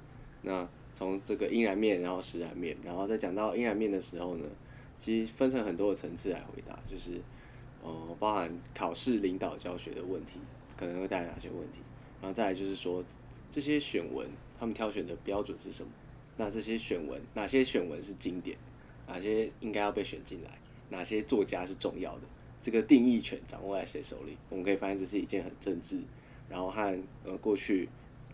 [0.41, 4.45] 那从这个阴燃面，然后实燃面，然后再讲到阴燃面的时候呢，
[4.99, 7.21] 其实分成很多的层次来回答，就是
[7.83, 10.39] 呃包含考试、领导、教学的问题，
[10.75, 11.79] 可能会带来哪些问题。
[12.21, 13.03] 然后再来就是说，
[13.51, 14.27] 这些选文
[14.59, 15.91] 他们挑选的标准是什么？
[16.37, 18.57] 那这些选文哪些选文是经典？
[19.07, 20.59] 哪些应该要被选进来？
[20.89, 22.21] 哪些作家是重要的？
[22.61, 24.37] 这个定义权掌握在谁手里？
[24.49, 26.01] 我们可以发现这是一件很政治，
[26.49, 27.87] 然后和呃过去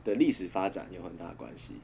[0.04, 1.76] 的历史发展有很大的关系。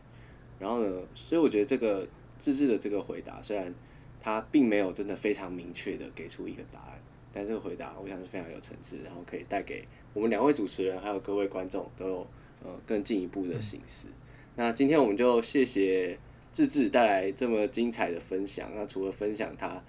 [0.60, 3.74] 然后呢，所以我觉得这个自治的这个回答，虽然
[4.20, 7.01] 他并没有真的非常明确的给出一个答案，
[7.34, 9.84] 但这个回答我想是非常有层次，然后可以带给。
[10.13, 12.27] 我们两位主持人还有各位观众都有
[12.63, 14.07] 呃更进一步的形式。
[14.55, 16.17] 那今天我们就谢谢
[16.51, 18.69] 自治带来这么精彩的分享。
[18.75, 19.82] 那除了分享他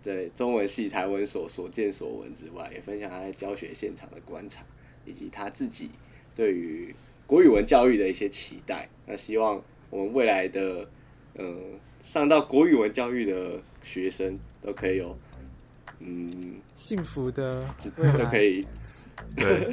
[0.00, 4.64] 在中文系台文所所见所闻之外，也分享他在教学现场的观察，
[5.04, 5.90] 以及他自己
[6.34, 6.94] 对于
[7.26, 8.88] 国语文教育的一些期待。
[9.06, 10.88] 那希望我们未来的
[11.34, 11.60] 嗯、呃、
[12.00, 15.14] 上到国语文教育的学生都可以有
[16.00, 17.62] 嗯幸福的
[17.96, 18.66] 都可以。
[19.36, 19.68] 对，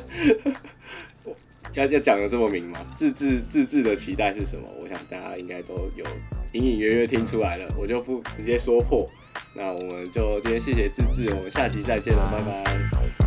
[1.74, 2.80] 要要讲的这么明吗？
[2.96, 4.68] 自制自制的期待是什么？
[4.82, 6.06] 我想大家应该都有
[6.54, 9.10] 隐隐约约听出来了，我就不直接说破。
[9.56, 13.27] 那我们就今天谢谢自制，我们下期再见了，拜拜。